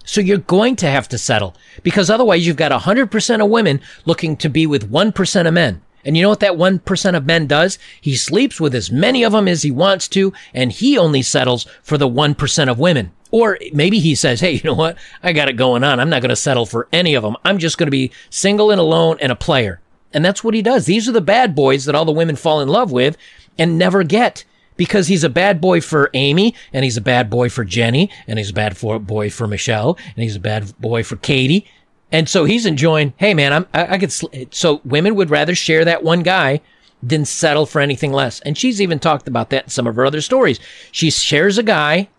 So 0.03 0.19
you're 0.21 0.39
going 0.39 0.75
to 0.77 0.87
have 0.87 1.07
to 1.09 1.17
settle 1.17 1.55
because 1.83 2.09
otherwise 2.09 2.45
you've 2.45 2.55
got 2.55 2.71
100% 2.71 3.43
of 3.43 3.49
women 3.49 3.81
looking 4.05 4.35
to 4.37 4.49
be 4.49 4.65
with 4.65 4.91
1% 4.91 5.47
of 5.47 5.53
men. 5.53 5.81
And 6.03 6.17
you 6.17 6.23
know 6.23 6.29
what 6.29 6.39
that 6.39 6.53
1% 6.53 7.15
of 7.15 7.25
men 7.25 7.45
does? 7.45 7.77
He 7.99 8.15
sleeps 8.15 8.59
with 8.59 8.73
as 8.73 8.91
many 8.91 9.23
of 9.23 9.33
them 9.33 9.47
as 9.47 9.61
he 9.61 9.69
wants 9.69 10.07
to, 10.09 10.33
and 10.53 10.71
he 10.71 10.97
only 10.97 11.21
settles 11.21 11.67
for 11.83 11.97
the 11.97 12.09
1% 12.09 12.71
of 12.71 12.79
women. 12.79 13.11
Or 13.29 13.57
maybe 13.73 13.99
he 13.99 14.15
says, 14.15 14.41
Hey, 14.41 14.53
you 14.53 14.61
know 14.63 14.73
what? 14.73 14.97
I 15.23 15.33
got 15.33 15.47
it 15.47 15.53
going 15.53 15.83
on. 15.83 15.99
I'm 15.99 16.09
not 16.09 16.21
going 16.21 16.29
to 16.29 16.35
settle 16.35 16.65
for 16.65 16.87
any 16.91 17.13
of 17.13 17.23
them. 17.23 17.37
I'm 17.45 17.59
just 17.59 17.77
going 17.77 17.87
to 17.87 17.91
be 17.91 18.11
single 18.29 18.71
and 18.71 18.79
alone 18.79 19.17
and 19.21 19.31
a 19.31 19.35
player. 19.35 19.79
And 20.13 20.23
that's 20.23 20.43
what 20.43 20.53
he 20.53 20.61
does. 20.61 20.85
These 20.85 21.07
are 21.07 21.13
the 21.13 21.21
bad 21.21 21.55
boys 21.55 21.85
that 21.85 21.95
all 21.95 22.05
the 22.05 22.11
women 22.11 22.35
fall 22.35 22.61
in 22.61 22.67
love 22.67 22.91
with 22.91 23.17
and 23.57 23.77
never 23.77 24.03
get 24.03 24.43
because 24.77 25.07
he's 25.07 25.23
a 25.23 25.29
bad 25.29 25.61
boy 25.61 25.81
for 25.81 26.09
Amy 26.13 26.55
and 26.73 26.83
he's 26.83 26.97
a 26.97 27.01
bad 27.01 27.29
boy 27.29 27.49
for 27.49 27.63
Jenny 27.63 28.09
and 28.27 28.39
he's 28.39 28.49
a 28.49 28.53
bad 28.53 28.77
boy 28.79 29.29
for 29.29 29.47
Michelle 29.47 29.97
and 30.15 30.23
he's 30.23 30.35
a 30.35 30.39
bad 30.39 30.77
boy 30.79 31.03
for 31.03 31.17
Katie. 31.17 31.65
And 32.11 32.27
so 32.27 32.45
he's 32.45 32.65
enjoying, 32.65 33.13
hey 33.17 33.33
man, 33.33 33.53
I'm, 33.53 33.67
I, 33.73 33.93
I 33.93 33.97
could, 33.97 34.11
sl-. 34.11 34.27
so 34.49 34.81
women 34.83 35.15
would 35.15 35.29
rather 35.29 35.55
share 35.55 35.85
that 35.85 36.03
one 36.03 36.23
guy 36.23 36.61
than 37.03 37.25
settle 37.25 37.65
for 37.65 37.79
anything 37.79 38.11
less. 38.11 38.39
And 38.41 38.57
she's 38.57 38.81
even 38.81 38.99
talked 38.99 39.27
about 39.27 39.49
that 39.49 39.65
in 39.65 39.69
some 39.69 39.87
of 39.87 39.95
her 39.95 40.05
other 40.05 40.21
stories. 40.21 40.59
She 40.91 41.09
shares 41.09 41.57
a 41.57 41.63
guy, 41.63 42.09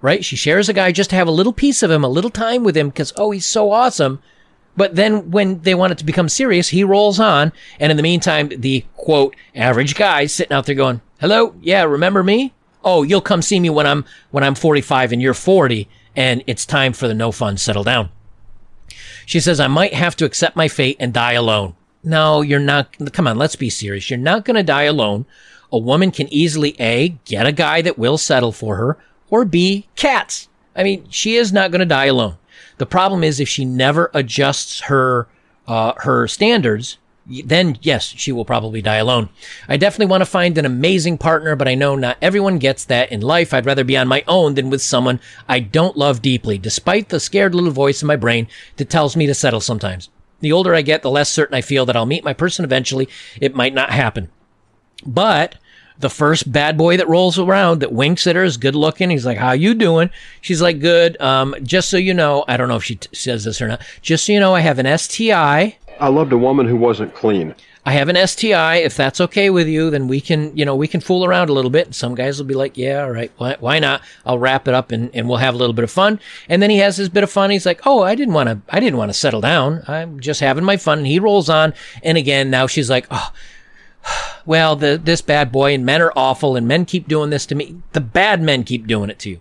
right? 0.00 0.24
She 0.24 0.36
shares 0.36 0.68
a 0.68 0.72
guy 0.72 0.92
just 0.92 1.10
to 1.10 1.16
have 1.16 1.28
a 1.28 1.32
little 1.32 1.52
piece 1.52 1.82
of 1.82 1.90
him, 1.90 2.04
a 2.04 2.08
little 2.08 2.30
time 2.30 2.64
with 2.64 2.76
him 2.76 2.88
because, 2.88 3.12
oh, 3.16 3.30
he's 3.30 3.46
so 3.46 3.70
awesome. 3.70 4.20
But 4.78 4.94
then 4.94 5.32
when 5.32 5.60
they 5.62 5.74
want 5.74 5.90
it 5.90 5.98
to 5.98 6.04
become 6.04 6.28
serious, 6.28 6.68
he 6.68 6.84
rolls 6.84 7.18
on. 7.18 7.52
And 7.80 7.90
in 7.90 7.96
the 7.96 8.02
meantime, 8.04 8.48
the 8.48 8.84
quote, 8.96 9.34
average 9.52 9.96
guy 9.96 10.26
sitting 10.26 10.56
out 10.56 10.66
there 10.66 10.76
going, 10.76 11.00
hello. 11.20 11.56
Yeah. 11.60 11.82
Remember 11.82 12.22
me? 12.22 12.54
Oh, 12.84 13.02
you'll 13.02 13.20
come 13.20 13.42
see 13.42 13.58
me 13.58 13.70
when 13.70 13.88
I'm, 13.88 14.04
when 14.30 14.44
I'm 14.44 14.54
45 14.54 15.10
and 15.10 15.20
you're 15.20 15.34
40 15.34 15.88
and 16.14 16.44
it's 16.46 16.64
time 16.64 16.92
for 16.92 17.08
the 17.08 17.14
no 17.14 17.32
fun 17.32 17.56
settle 17.56 17.82
down. 17.82 18.10
She 19.26 19.40
says, 19.40 19.58
I 19.58 19.66
might 19.66 19.94
have 19.94 20.14
to 20.14 20.24
accept 20.24 20.54
my 20.54 20.68
fate 20.68 20.96
and 21.00 21.12
die 21.12 21.32
alone. 21.32 21.74
No, 22.04 22.40
you're 22.42 22.60
not. 22.60 22.94
Come 23.12 23.26
on. 23.26 23.36
Let's 23.36 23.56
be 23.56 23.70
serious. 23.70 24.08
You're 24.08 24.20
not 24.20 24.44
going 24.44 24.54
to 24.54 24.62
die 24.62 24.84
alone. 24.84 25.26
A 25.72 25.78
woman 25.78 26.12
can 26.12 26.32
easily 26.32 26.76
A, 26.78 27.08
get 27.24 27.48
a 27.48 27.52
guy 27.52 27.82
that 27.82 27.98
will 27.98 28.16
settle 28.16 28.52
for 28.52 28.76
her 28.76 28.96
or 29.28 29.44
B, 29.44 29.88
cats. 29.96 30.48
I 30.76 30.84
mean, 30.84 31.08
she 31.10 31.34
is 31.34 31.52
not 31.52 31.72
going 31.72 31.80
to 31.80 31.84
die 31.84 32.06
alone. 32.06 32.36
The 32.78 32.86
problem 32.86 33.22
is 33.22 33.40
if 33.40 33.48
she 33.48 33.64
never 33.64 34.10
adjusts 34.14 34.82
her 34.82 35.28
uh, 35.66 35.92
her 35.98 36.26
standards, 36.26 36.96
then 37.26 37.76
yes, 37.82 38.06
she 38.06 38.32
will 38.32 38.44
probably 38.44 38.80
die 38.80 38.96
alone. 38.96 39.28
I 39.68 39.76
definitely 39.76 40.06
want 40.06 40.22
to 40.22 40.26
find 40.26 40.56
an 40.56 40.64
amazing 40.64 41.18
partner, 41.18 41.54
but 41.56 41.68
I 41.68 41.74
know 41.74 41.94
not 41.94 42.16
everyone 42.22 42.58
gets 42.58 42.84
that 42.86 43.12
in 43.12 43.20
life. 43.20 43.52
I'd 43.52 43.66
rather 43.66 43.84
be 43.84 43.96
on 43.96 44.08
my 44.08 44.24
own 44.26 44.54
than 44.54 44.70
with 44.70 44.80
someone 44.80 45.20
I 45.46 45.60
don't 45.60 45.96
love 45.96 46.22
deeply, 46.22 46.56
despite 46.56 47.10
the 47.10 47.20
scared 47.20 47.54
little 47.54 47.70
voice 47.70 48.00
in 48.00 48.08
my 48.08 48.16
brain 48.16 48.48
that 48.76 48.88
tells 48.88 49.14
me 49.14 49.26
to 49.26 49.34
settle 49.34 49.60
sometimes. 49.60 50.08
The 50.40 50.52
older 50.52 50.74
I 50.74 50.82
get, 50.82 51.02
the 51.02 51.10
less 51.10 51.28
certain 51.28 51.54
I 51.54 51.60
feel 51.60 51.84
that 51.84 51.96
I'll 51.96 52.06
meet 52.06 52.24
my 52.24 52.32
person 52.32 52.64
eventually. 52.64 53.08
It 53.40 53.54
might 53.54 53.74
not 53.74 53.90
happen. 53.90 54.30
But 55.04 55.56
the 55.98 56.10
first 56.10 56.50
bad 56.50 56.78
boy 56.78 56.96
that 56.96 57.08
rolls 57.08 57.38
around 57.38 57.80
that 57.80 57.92
winks 57.92 58.26
at 58.26 58.36
her 58.36 58.44
is 58.44 58.56
good 58.56 58.74
looking. 58.74 59.10
He's 59.10 59.26
like, 59.26 59.38
"How 59.38 59.52
you 59.52 59.74
doing?" 59.74 60.10
She's 60.40 60.62
like, 60.62 60.80
"Good." 60.80 61.20
Um, 61.20 61.54
just 61.62 61.88
so 61.88 61.96
you 61.96 62.14
know, 62.14 62.44
I 62.48 62.56
don't 62.56 62.68
know 62.68 62.76
if 62.76 62.84
she 62.84 62.96
t- 62.96 63.08
says 63.12 63.44
this 63.44 63.60
or 63.60 63.68
not. 63.68 63.82
Just 64.02 64.24
so 64.24 64.32
you 64.32 64.40
know, 64.40 64.54
I 64.54 64.60
have 64.60 64.78
an 64.78 64.98
STI. 64.98 65.76
I 66.00 66.08
loved 66.08 66.32
a 66.32 66.38
woman 66.38 66.66
who 66.66 66.76
wasn't 66.76 67.14
clean. 67.14 67.54
I 67.88 67.92
have 67.92 68.10
an 68.10 68.28
STI. 68.28 68.76
If 68.76 68.96
that's 68.96 69.18
okay 69.18 69.48
with 69.48 69.66
you, 69.66 69.88
then 69.88 70.08
we 70.08 70.20
can, 70.20 70.54
you 70.54 70.66
know, 70.66 70.76
we 70.76 70.86
can 70.86 71.00
fool 71.00 71.24
around 71.24 71.48
a 71.48 71.54
little 71.54 71.70
bit. 71.70 71.94
Some 71.94 72.14
guys 72.14 72.38
will 72.38 72.44
be 72.44 72.52
like, 72.52 72.76
yeah, 72.76 73.02
all 73.02 73.10
right. 73.10 73.32
Why, 73.38 73.56
why 73.60 73.78
not? 73.78 74.02
I'll 74.26 74.38
wrap 74.38 74.68
it 74.68 74.74
up 74.74 74.92
and, 74.92 75.10
and 75.14 75.26
we'll 75.26 75.38
have 75.38 75.54
a 75.54 75.56
little 75.56 75.72
bit 75.72 75.84
of 75.84 75.90
fun. 75.90 76.20
And 76.50 76.60
then 76.62 76.68
he 76.68 76.76
has 76.78 76.98
his 76.98 77.08
bit 77.08 77.24
of 77.24 77.30
fun. 77.30 77.48
He's 77.48 77.64
like, 77.64 77.80
oh, 77.86 78.02
I 78.02 78.14
didn't 78.14 78.34
want 78.34 78.50
to, 78.50 78.60
I 78.68 78.78
didn't 78.78 78.98
want 78.98 79.08
to 79.08 79.14
settle 79.14 79.40
down. 79.40 79.84
I'm 79.88 80.20
just 80.20 80.40
having 80.40 80.64
my 80.64 80.76
fun. 80.76 80.98
And 80.98 81.06
he 81.06 81.18
rolls 81.18 81.48
on. 81.48 81.72
And 82.02 82.18
again, 82.18 82.50
now 82.50 82.66
she's 82.66 82.90
like, 82.90 83.06
oh, 83.10 83.32
well, 84.46 84.76
the, 84.76 85.00
this 85.02 85.20
bad 85.20 85.52
boy 85.52 85.74
and 85.74 85.84
men 85.84 86.00
are 86.00 86.12
awful 86.16 86.56
and 86.56 86.66
men 86.66 86.84
keep 86.84 87.08
doing 87.08 87.30
this 87.30 87.46
to 87.46 87.54
me. 87.54 87.82
The 87.92 88.00
bad 88.00 88.40
men 88.40 88.64
keep 88.64 88.86
doing 88.86 89.10
it 89.10 89.18
to 89.20 89.30
you. 89.30 89.40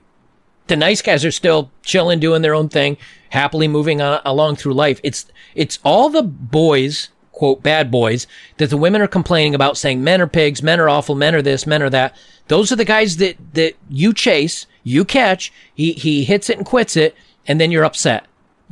The 0.68 0.76
nice 0.76 1.02
guys 1.02 1.24
are 1.24 1.32
still 1.32 1.72
chilling, 1.82 2.20
doing 2.20 2.42
their 2.42 2.54
own 2.54 2.68
thing, 2.68 2.98
happily 3.30 3.70
moving 3.70 4.02
on, 4.02 4.20
along 4.26 4.58
through 4.58 4.74
life. 4.74 5.00
It's, 5.02 5.26
it's 5.56 5.80
all 5.84 6.10
the 6.10 6.24
boys, 6.24 7.08
quote, 7.32 7.64
bad 7.64 7.90
boys 7.90 8.28
that 8.58 8.70
the 8.70 8.76
women 8.76 9.02
are 9.02 9.08
complaining 9.08 9.56
about 9.56 9.78
saying 9.78 10.04
men 10.04 10.22
are 10.22 10.28
pigs, 10.28 10.62
men 10.62 10.82
are 10.82 10.90
awful, 10.90 11.16
men 11.16 11.36
are 11.36 11.42
this, 11.42 11.66
men 11.66 11.82
are 11.82 11.90
that. 11.90 12.18
Those 12.50 12.72
are 12.72 12.76
the 12.76 12.84
guys 12.84 13.16
that, 13.18 13.38
that 13.54 13.76
you 13.90 14.14
chase, 14.14 14.66
you 14.84 15.06
catch, 15.06 15.54
he, 15.74 15.94
he 15.94 16.26
hits 16.26 16.50
it 16.50 16.58
and 16.58 16.66
quits 16.66 16.98
it, 16.98 17.16
and 17.48 17.62
then 17.62 17.72
you're 17.72 17.86
upset. 17.86 18.26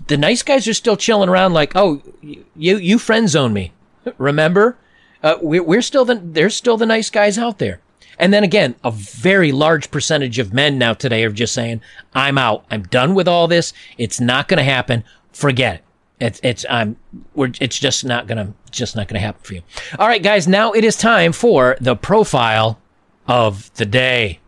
The 0.08 0.18
nice 0.18 0.44
guys 0.44 0.68
are 0.68 0.74
still 0.74 0.98
chilling 0.98 1.30
around 1.30 1.54
like, 1.54 1.74
oh, 1.76 2.02
you, 2.22 2.78
you 2.78 3.00
friend 3.00 3.30
zone 3.30 3.54
me. 3.54 3.72
Remember? 4.18 4.78
Uh, 5.26 5.38
we're, 5.42 5.64
we're 5.64 5.82
still 5.82 6.06
the, 6.06 6.16
there's 6.16 6.56
still 6.56 6.78
the 6.78 6.86
nice 6.86 7.10
guys 7.10 7.38
out 7.38 7.58
there. 7.58 7.82
And 8.20 8.32
then 8.32 8.44
again, 8.44 8.76
a 8.84 8.92
very 8.92 9.52
large 9.52 9.90
percentage 9.90 10.40
of 10.40 10.54
men 10.54 10.78
now 10.78 10.94
today 10.94 11.24
are 11.26 11.32
just 11.32 11.54
saying, 11.54 11.82
I'm 12.14 12.38
out. 12.38 12.64
I'm 12.70 12.84
done 12.84 13.16
with 13.16 13.28
all 13.28 13.48
this. 13.48 13.74
It's 13.98 14.22
not 14.22 14.48
going 14.48 14.60
to 14.60 14.64
happen. 14.64 15.04
Forget 15.34 15.76
it. 15.76 15.82
It's 16.18 16.40
it's 16.44 16.66
I'm 16.70 16.96
we're 17.34 17.52
it's 17.60 17.78
just 17.78 18.06
not 18.06 18.26
gonna 18.26 18.54
just 18.72 18.96
not 18.96 19.10
gonna 19.10 19.20
happen 19.20 19.42
for 19.44 19.54
you. 19.56 19.62
All 20.00 20.08
right, 20.08 20.24
guys. 20.24 20.48
Now 20.48 20.72
it 20.72 20.86
is 20.86 20.96
time 20.96 21.34
for 21.34 21.76
the 21.82 21.98
profile 21.98 22.80
of 23.28 23.70
the 23.74 23.86
day. 23.86 24.40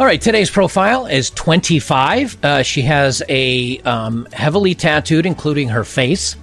All 0.00 0.06
right, 0.06 0.18
today's 0.18 0.48
profile 0.48 1.04
is 1.04 1.28
25. 1.28 2.42
Uh, 2.42 2.62
she 2.62 2.80
has 2.80 3.22
a 3.28 3.80
um, 3.80 4.26
heavily 4.32 4.74
tattooed, 4.74 5.26
including 5.26 5.68
her 5.68 5.84
face. 5.84 6.36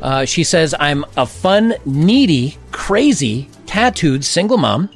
Uh, 0.00 0.24
she 0.24 0.42
says, 0.42 0.74
I'm 0.76 1.04
a 1.16 1.24
fun, 1.24 1.74
needy, 1.84 2.58
crazy, 2.72 3.48
tattooed 3.66 4.24
single 4.24 4.56
mom 4.56 4.90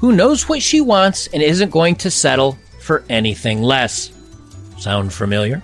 who 0.00 0.12
knows 0.12 0.50
what 0.50 0.60
she 0.60 0.82
wants 0.82 1.28
and 1.28 1.42
isn't 1.42 1.70
going 1.70 1.96
to 1.96 2.10
settle 2.10 2.58
for 2.78 3.04
anything 3.08 3.62
less. 3.62 4.12
Sound 4.76 5.10
familiar? 5.10 5.62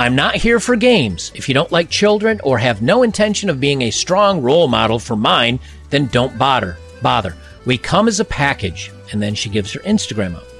I'm 0.00 0.16
not 0.16 0.34
here 0.34 0.58
for 0.58 0.74
games. 0.74 1.30
If 1.36 1.48
you 1.48 1.54
don't 1.54 1.70
like 1.70 1.90
children 1.90 2.40
or 2.42 2.58
have 2.58 2.82
no 2.82 3.04
intention 3.04 3.48
of 3.50 3.60
being 3.60 3.82
a 3.82 3.92
strong 3.92 4.42
role 4.42 4.66
model 4.66 4.98
for 4.98 5.14
mine, 5.14 5.60
then 5.90 6.06
don't 6.06 6.36
bother. 6.36 6.76
Bother. 7.02 7.36
We 7.66 7.78
come 7.78 8.08
as 8.08 8.18
a 8.18 8.24
package. 8.24 8.90
And 9.12 9.22
then 9.22 9.36
she 9.36 9.48
gives 9.48 9.72
her 9.72 9.80
Instagram 9.80 10.34
up. 10.34 10.57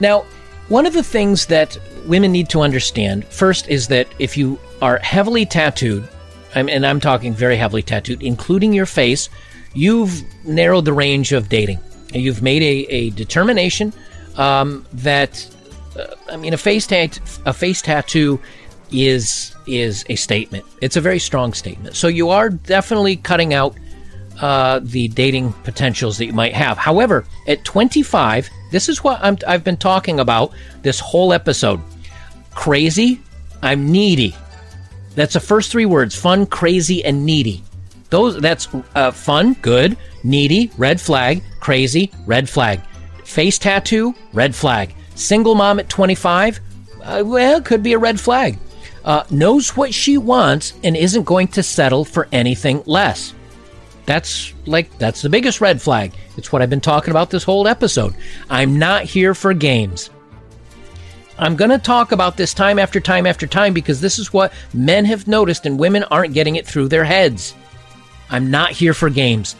Now, 0.00 0.24
one 0.68 0.86
of 0.86 0.92
the 0.92 1.02
things 1.02 1.46
that 1.46 1.78
women 2.06 2.32
need 2.32 2.48
to 2.50 2.60
understand 2.60 3.26
first 3.26 3.68
is 3.68 3.88
that 3.88 4.08
if 4.18 4.36
you 4.36 4.58
are 4.80 4.98
heavily 4.98 5.44
tattooed, 5.44 6.08
and 6.54 6.84
I'm 6.84 7.00
talking 7.00 7.32
very 7.32 7.56
heavily 7.56 7.82
tattooed, 7.82 8.22
including 8.22 8.72
your 8.72 8.86
face, 8.86 9.28
you've 9.74 10.22
narrowed 10.44 10.84
the 10.84 10.92
range 10.92 11.32
of 11.32 11.48
dating. 11.48 11.78
You've 12.12 12.42
made 12.42 12.62
a, 12.62 12.92
a 12.92 13.10
determination 13.10 13.92
um, 14.36 14.84
that, 14.94 15.46
uh, 15.98 16.06
I 16.28 16.36
mean, 16.36 16.54
a 16.54 16.58
face 16.58 16.86
tat- 16.86 17.20
a 17.46 17.52
face 17.52 17.82
tattoo 17.82 18.40
is 18.90 19.54
is 19.66 20.04
a 20.08 20.16
statement. 20.16 20.64
It's 20.80 20.96
a 20.96 21.00
very 21.00 21.20
strong 21.20 21.52
statement. 21.52 21.94
So 21.94 22.08
you 22.08 22.30
are 22.30 22.48
definitely 22.48 23.16
cutting 23.16 23.54
out 23.54 23.76
uh, 24.40 24.80
the 24.82 25.08
dating 25.08 25.52
potentials 25.64 26.18
that 26.18 26.26
you 26.26 26.32
might 26.32 26.54
have. 26.54 26.78
However, 26.78 27.24
at 27.46 27.64
25, 27.64 28.50
this 28.70 28.88
is 28.88 29.02
what 29.02 29.22
i 29.22 29.52
have 29.52 29.64
been 29.64 29.76
talking 29.76 30.20
about 30.20 30.52
this 30.82 31.00
whole 31.00 31.32
episode. 31.32 31.80
Crazy, 32.54 33.20
I'm 33.62 33.90
needy. 33.90 34.34
That's 35.14 35.34
the 35.34 35.40
first 35.40 35.70
three 35.70 35.86
words: 35.86 36.14
fun, 36.14 36.46
crazy, 36.46 37.04
and 37.04 37.24
needy. 37.24 37.62
Those 38.10 38.40
that's 38.40 38.68
uh, 38.94 39.10
fun, 39.12 39.54
good, 39.62 39.96
needy, 40.24 40.70
red 40.76 41.00
flag, 41.00 41.42
crazy, 41.60 42.10
red 42.26 42.48
flag, 42.48 42.80
face 43.24 43.58
tattoo, 43.58 44.14
red 44.32 44.54
flag, 44.54 44.94
single 45.14 45.54
mom 45.54 45.78
at 45.78 45.88
25, 45.88 46.60
uh, 47.02 47.22
well, 47.24 47.60
could 47.60 47.82
be 47.82 47.92
a 47.92 47.98
red 47.98 48.18
flag. 48.18 48.58
Uh, 49.04 49.24
knows 49.30 49.76
what 49.76 49.94
she 49.94 50.18
wants 50.18 50.74
and 50.84 50.96
isn't 50.96 51.24
going 51.24 51.48
to 51.48 51.62
settle 51.62 52.04
for 52.04 52.28
anything 52.32 52.82
less. 52.84 53.32
That's 54.06 54.52
like, 54.66 54.96
that's 54.98 55.22
the 55.22 55.28
biggest 55.28 55.60
red 55.60 55.80
flag. 55.80 56.12
It's 56.36 56.52
what 56.52 56.62
I've 56.62 56.70
been 56.70 56.80
talking 56.80 57.10
about 57.10 57.30
this 57.30 57.44
whole 57.44 57.68
episode. 57.68 58.14
I'm 58.48 58.78
not 58.78 59.04
here 59.04 59.34
for 59.34 59.54
games. 59.54 60.10
I'm 61.38 61.56
going 61.56 61.70
to 61.70 61.78
talk 61.78 62.12
about 62.12 62.36
this 62.36 62.52
time 62.52 62.78
after 62.78 63.00
time 63.00 63.26
after 63.26 63.46
time 63.46 63.72
because 63.72 64.00
this 64.00 64.18
is 64.18 64.32
what 64.32 64.52
men 64.74 65.06
have 65.06 65.26
noticed 65.26 65.64
and 65.64 65.78
women 65.78 66.04
aren't 66.04 66.34
getting 66.34 66.56
it 66.56 66.66
through 66.66 66.88
their 66.88 67.04
heads. 67.04 67.54
I'm 68.28 68.50
not 68.50 68.72
here 68.72 68.94
for 68.94 69.08
games. 69.08 69.56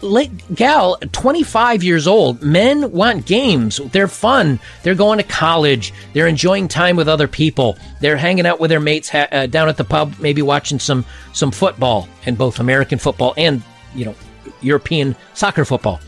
Like, 0.00 0.54
gal, 0.54 0.96
25 1.12 1.82
years 1.82 2.06
old, 2.06 2.42
men 2.42 2.90
want 2.92 3.26
games. 3.26 3.80
They're 3.92 4.08
fun. 4.08 4.60
They're 4.82 4.94
going 4.94 5.18
to 5.18 5.24
college. 5.24 5.92
They're 6.12 6.26
enjoying 6.26 6.68
time 6.68 6.96
with 6.96 7.08
other 7.08 7.28
people. 7.28 7.76
They're 8.00 8.16
hanging 8.16 8.46
out 8.46 8.60
with 8.60 8.70
their 8.70 8.80
mates 8.80 9.14
uh, 9.14 9.46
down 9.50 9.68
at 9.68 9.76
the 9.76 9.84
pub, 9.84 10.14
maybe 10.18 10.42
watching 10.42 10.78
some 10.78 11.04
some 11.32 11.50
football 11.50 12.08
and 12.26 12.36
both 12.36 12.60
American 12.60 12.98
football 12.98 13.34
and 13.36 13.62
you 13.94 14.04
know, 14.04 14.14
European 14.60 15.16
soccer 15.34 15.64
football. 15.64 16.00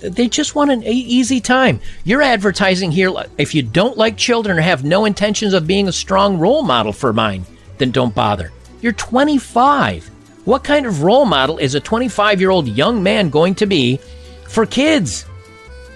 They 0.00 0.28
just 0.28 0.54
want 0.54 0.70
an 0.70 0.82
easy 0.84 1.40
time. 1.40 1.80
You're 2.04 2.22
advertising 2.22 2.90
here. 2.90 3.12
If 3.36 3.54
you 3.54 3.62
don't 3.62 3.98
like 3.98 4.16
children 4.16 4.58
or 4.58 4.62
have 4.62 4.82
no 4.82 5.04
intentions 5.04 5.52
of 5.52 5.66
being 5.66 5.88
a 5.88 5.92
strong 5.92 6.38
role 6.38 6.62
model 6.62 6.92
for 6.92 7.12
mine, 7.12 7.44
then 7.78 7.90
don't 7.90 8.14
bother. 8.14 8.50
You're 8.80 8.92
25. 8.92 10.10
What 10.44 10.64
kind 10.64 10.86
of 10.86 11.02
role 11.02 11.24
model 11.24 11.58
is 11.58 11.74
a 11.74 11.80
25 11.80 12.40
year 12.40 12.50
old 12.50 12.68
young 12.68 13.02
man 13.02 13.30
going 13.30 13.54
to 13.56 13.66
be 13.66 13.98
for 14.48 14.66
kids? 14.66 15.24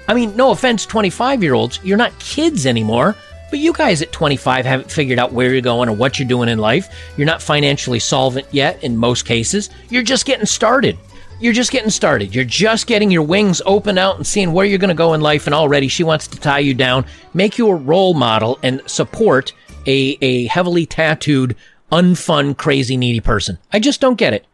I 0.06 0.14
mean, 0.14 0.36
no 0.36 0.50
offense, 0.50 0.86
25 0.86 1.42
year 1.42 1.54
olds, 1.54 1.80
you're 1.82 1.98
not 1.98 2.18
kids 2.18 2.66
anymore. 2.66 3.14
But 3.50 3.60
you 3.60 3.72
guys 3.72 4.02
at 4.02 4.12
25 4.12 4.66
haven't 4.66 4.90
figured 4.90 5.18
out 5.18 5.32
where 5.32 5.50
you're 5.50 5.62
going 5.62 5.88
or 5.88 5.96
what 5.96 6.18
you're 6.18 6.28
doing 6.28 6.50
in 6.50 6.58
life. 6.58 6.94
You're 7.16 7.26
not 7.26 7.40
financially 7.40 7.98
solvent 7.98 8.46
yet 8.52 8.82
in 8.84 8.94
most 8.94 9.24
cases. 9.24 9.70
You're 9.88 10.02
just 10.02 10.26
getting 10.26 10.44
started 10.44 10.98
you're 11.40 11.52
just 11.52 11.70
getting 11.70 11.90
started. 11.90 12.34
You're 12.34 12.44
just 12.44 12.86
getting 12.86 13.10
your 13.10 13.22
wings 13.22 13.62
open 13.64 13.96
out 13.96 14.16
and 14.16 14.26
seeing 14.26 14.52
where 14.52 14.66
you're 14.66 14.78
going 14.78 14.88
to 14.88 14.94
go 14.94 15.14
in 15.14 15.20
life. 15.20 15.46
And 15.46 15.54
already 15.54 15.88
she 15.88 16.02
wants 16.02 16.26
to 16.28 16.40
tie 16.40 16.58
you 16.58 16.74
down, 16.74 17.04
make 17.34 17.58
you 17.58 17.68
a 17.68 17.74
role 17.74 18.14
model, 18.14 18.58
and 18.62 18.82
support 18.86 19.52
a, 19.86 20.18
a 20.20 20.46
heavily 20.46 20.86
tattooed, 20.86 21.54
unfun, 21.90 22.56
crazy, 22.56 22.96
needy 22.96 23.20
person. 23.20 23.58
I 23.72 23.80
just 23.80 24.00
don't 24.00 24.18
get 24.18 24.34
it. 24.34 24.46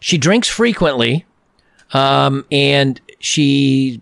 She 0.00 0.18
drinks 0.18 0.48
frequently, 0.48 1.26
um, 1.92 2.44
and 2.50 3.00
she 3.18 4.00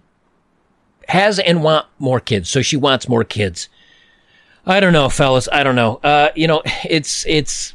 has 1.08 1.38
and 1.38 1.62
want 1.62 1.86
more 1.98 2.20
kids. 2.20 2.48
So 2.48 2.62
she 2.62 2.76
wants 2.76 3.08
more 3.08 3.24
kids. 3.24 3.68
I 4.66 4.80
don't 4.80 4.92
know, 4.92 5.08
fellas. 5.08 5.48
I 5.52 5.62
don't 5.62 5.76
know. 5.76 5.96
Uh, 6.02 6.30
you 6.34 6.48
know, 6.48 6.62
it's, 6.84 7.24
it's, 7.26 7.74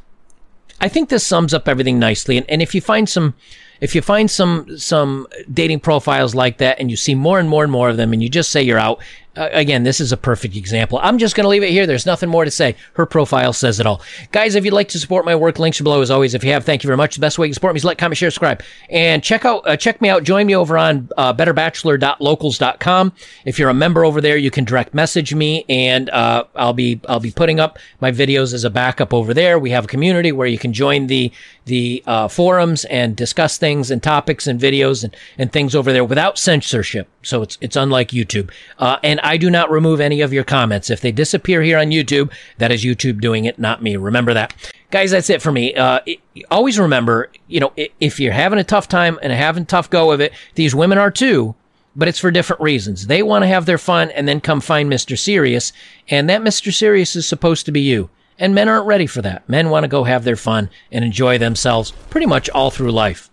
I 0.81 0.89
think 0.89 1.09
this 1.09 1.25
sums 1.25 1.53
up 1.53 1.67
everything 1.67 1.99
nicely. 1.99 2.37
And, 2.37 2.49
and 2.49 2.61
if 2.61 2.75
you 2.75 2.81
find 2.81 3.07
some, 3.07 3.33
if 3.81 3.95
you 3.95 4.01
find 4.01 4.29
some 4.29 4.77
some 4.77 5.27
dating 5.51 5.79
profiles 5.79 6.35
like 6.35 6.59
that 6.59 6.79
and 6.79 6.89
you 6.89 6.95
see 6.95 7.15
more 7.15 7.39
and 7.39 7.49
more 7.49 7.63
and 7.63 7.71
more 7.71 7.89
of 7.89 7.97
them 7.97 8.13
and 8.13 8.21
you 8.21 8.29
just 8.29 8.51
say 8.51 8.61
you're 8.61 8.77
out 8.77 9.01
uh, 9.37 9.47
again, 9.53 9.83
this 9.83 10.01
is 10.01 10.11
a 10.11 10.17
perfect 10.17 10.57
example. 10.57 10.99
I'm 11.01 11.17
just 11.17 11.35
going 11.35 11.45
to 11.45 11.49
leave 11.49 11.63
it 11.63 11.69
here. 11.69 11.87
There's 11.87 12.05
nothing 12.05 12.27
more 12.27 12.43
to 12.43 12.51
say. 12.51 12.75
Her 12.93 13.05
profile 13.05 13.53
says 13.53 13.79
it 13.79 13.85
all. 13.85 14.01
Guys, 14.33 14.55
if 14.55 14.65
you'd 14.65 14.73
like 14.73 14.89
to 14.89 14.99
support 14.99 15.23
my 15.23 15.35
work, 15.35 15.57
links 15.57 15.79
are 15.79 15.85
below 15.85 16.01
as 16.01 16.11
always. 16.11 16.33
If 16.33 16.43
you 16.43 16.51
have, 16.51 16.65
thank 16.65 16.83
you 16.83 16.87
very 16.87 16.97
much. 16.97 17.15
The 17.15 17.21
best 17.21 17.39
way 17.39 17.47
you 17.47 17.51
can 17.51 17.53
support 17.53 17.73
me 17.73 17.77
is 17.77 17.85
like, 17.85 17.97
comment, 17.97 18.17
share, 18.17 18.29
subscribe. 18.29 18.61
And 18.89 19.23
check 19.23 19.45
out, 19.45 19.65
uh, 19.65 19.77
check 19.77 20.01
me 20.01 20.09
out. 20.09 20.23
Join 20.23 20.47
me 20.47 20.55
over 20.55 20.77
on 20.77 21.09
uh, 21.15 21.33
betterbachelor.locals.com. 21.33 23.13
If 23.45 23.57
you're 23.57 23.69
a 23.69 23.73
member 23.73 24.03
over 24.03 24.19
there, 24.19 24.35
you 24.35 24.51
can 24.51 24.65
direct 24.65 24.93
message 24.93 25.33
me 25.33 25.63
and 25.69 26.09
uh, 26.09 26.43
I'll 26.55 26.73
be, 26.73 26.99
I'll 27.07 27.21
be 27.21 27.31
putting 27.31 27.61
up 27.61 27.79
my 28.01 28.11
videos 28.11 28.53
as 28.53 28.65
a 28.65 28.69
backup 28.69 29.13
over 29.13 29.33
there. 29.33 29.57
We 29.57 29.69
have 29.69 29.85
a 29.85 29.87
community 29.87 30.33
where 30.33 30.47
you 30.47 30.57
can 30.57 30.73
join 30.73 31.07
the, 31.07 31.31
the 31.65 32.03
uh, 32.05 32.27
forums 32.27 32.83
and 32.85 33.15
discuss 33.15 33.57
things 33.57 33.91
and 33.91 34.03
topics 34.03 34.45
and 34.45 34.59
videos 34.59 35.05
and, 35.05 35.15
and 35.37 35.53
things 35.53 35.73
over 35.73 35.93
there 35.93 36.03
without 36.03 36.37
censorship. 36.37 37.07
So 37.23 37.41
it's, 37.41 37.57
it's 37.61 37.75
unlike 37.75 38.09
YouTube. 38.09 38.51
Uh, 38.79 38.97
and 39.03 39.19
I 39.21 39.37
do 39.37 39.49
not 39.49 39.69
remove 39.69 39.99
any 39.99 40.21
of 40.21 40.33
your 40.33 40.43
comments. 40.43 40.89
If 40.89 41.01
they 41.01 41.11
disappear 41.11 41.61
here 41.61 41.77
on 41.77 41.87
YouTube, 41.87 42.31
that 42.57 42.71
is 42.71 42.83
YouTube 42.83 43.21
doing 43.21 43.45
it, 43.45 43.59
not 43.59 43.83
me. 43.83 43.95
Remember 43.95 44.33
that. 44.33 44.53
Guys, 44.89 45.11
that's 45.11 45.29
it 45.29 45.41
for 45.41 45.51
me. 45.51 45.73
Uh, 45.75 45.99
it, 46.05 46.19
always 46.49 46.79
remember, 46.79 47.31
you 47.47 47.59
know, 47.59 47.73
if 47.75 48.19
you're 48.19 48.33
having 48.33 48.59
a 48.59 48.63
tough 48.63 48.87
time 48.87 49.19
and 49.21 49.31
having 49.31 49.63
a 49.63 49.65
tough 49.65 49.89
go 49.89 50.11
of 50.11 50.19
it, 50.19 50.33
these 50.55 50.75
women 50.75 50.97
are 50.97 51.11
too, 51.11 51.55
but 51.95 52.07
it's 52.07 52.19
for 52.19 52.31
different 52.31 52.61
reasons. 52.61 53.07
They 53.07 53.23
want 53.23 53.43
to 53.43 53.47
have 53.47 53.65
their 53.65 53.77
fun 53.77 54.09
and 54.11 54.27
then 54.27 54.41
come 54.41 54.61
find 54.61 54.91
Mr. 54.91 55.17
Serious, 55.17 55.71
and 56.09 56.29
that 56.29 56.41
Mr. 56.41 56.73
Serious 56.73 57.15
is 57.15 57.27
supposed 57.27 57.65
to 57.65 57.71
be 57.71 57.81
you. 57.81 58.09
And 58.39 58.55
men 58.55 58.67
aren't 58.67 58.87
ready 58.87 59.05
for 59.05 59.21
that. 59.21 59.47
Men 59.47 59.69
want 59.69 59.83
to 59.83 59.87
go 59.87 60.03
have 60.03 60.23
their 60.23 60.35
fun 60.35 60.69
and 60.91 61.05
enjoy 61.05 61.37
themselves 61.37 61.91
pretty 62.09 62.25
much 62.25 62.49
all 62.49 62.71
through 62.71 62.91
life. 62.91 63.29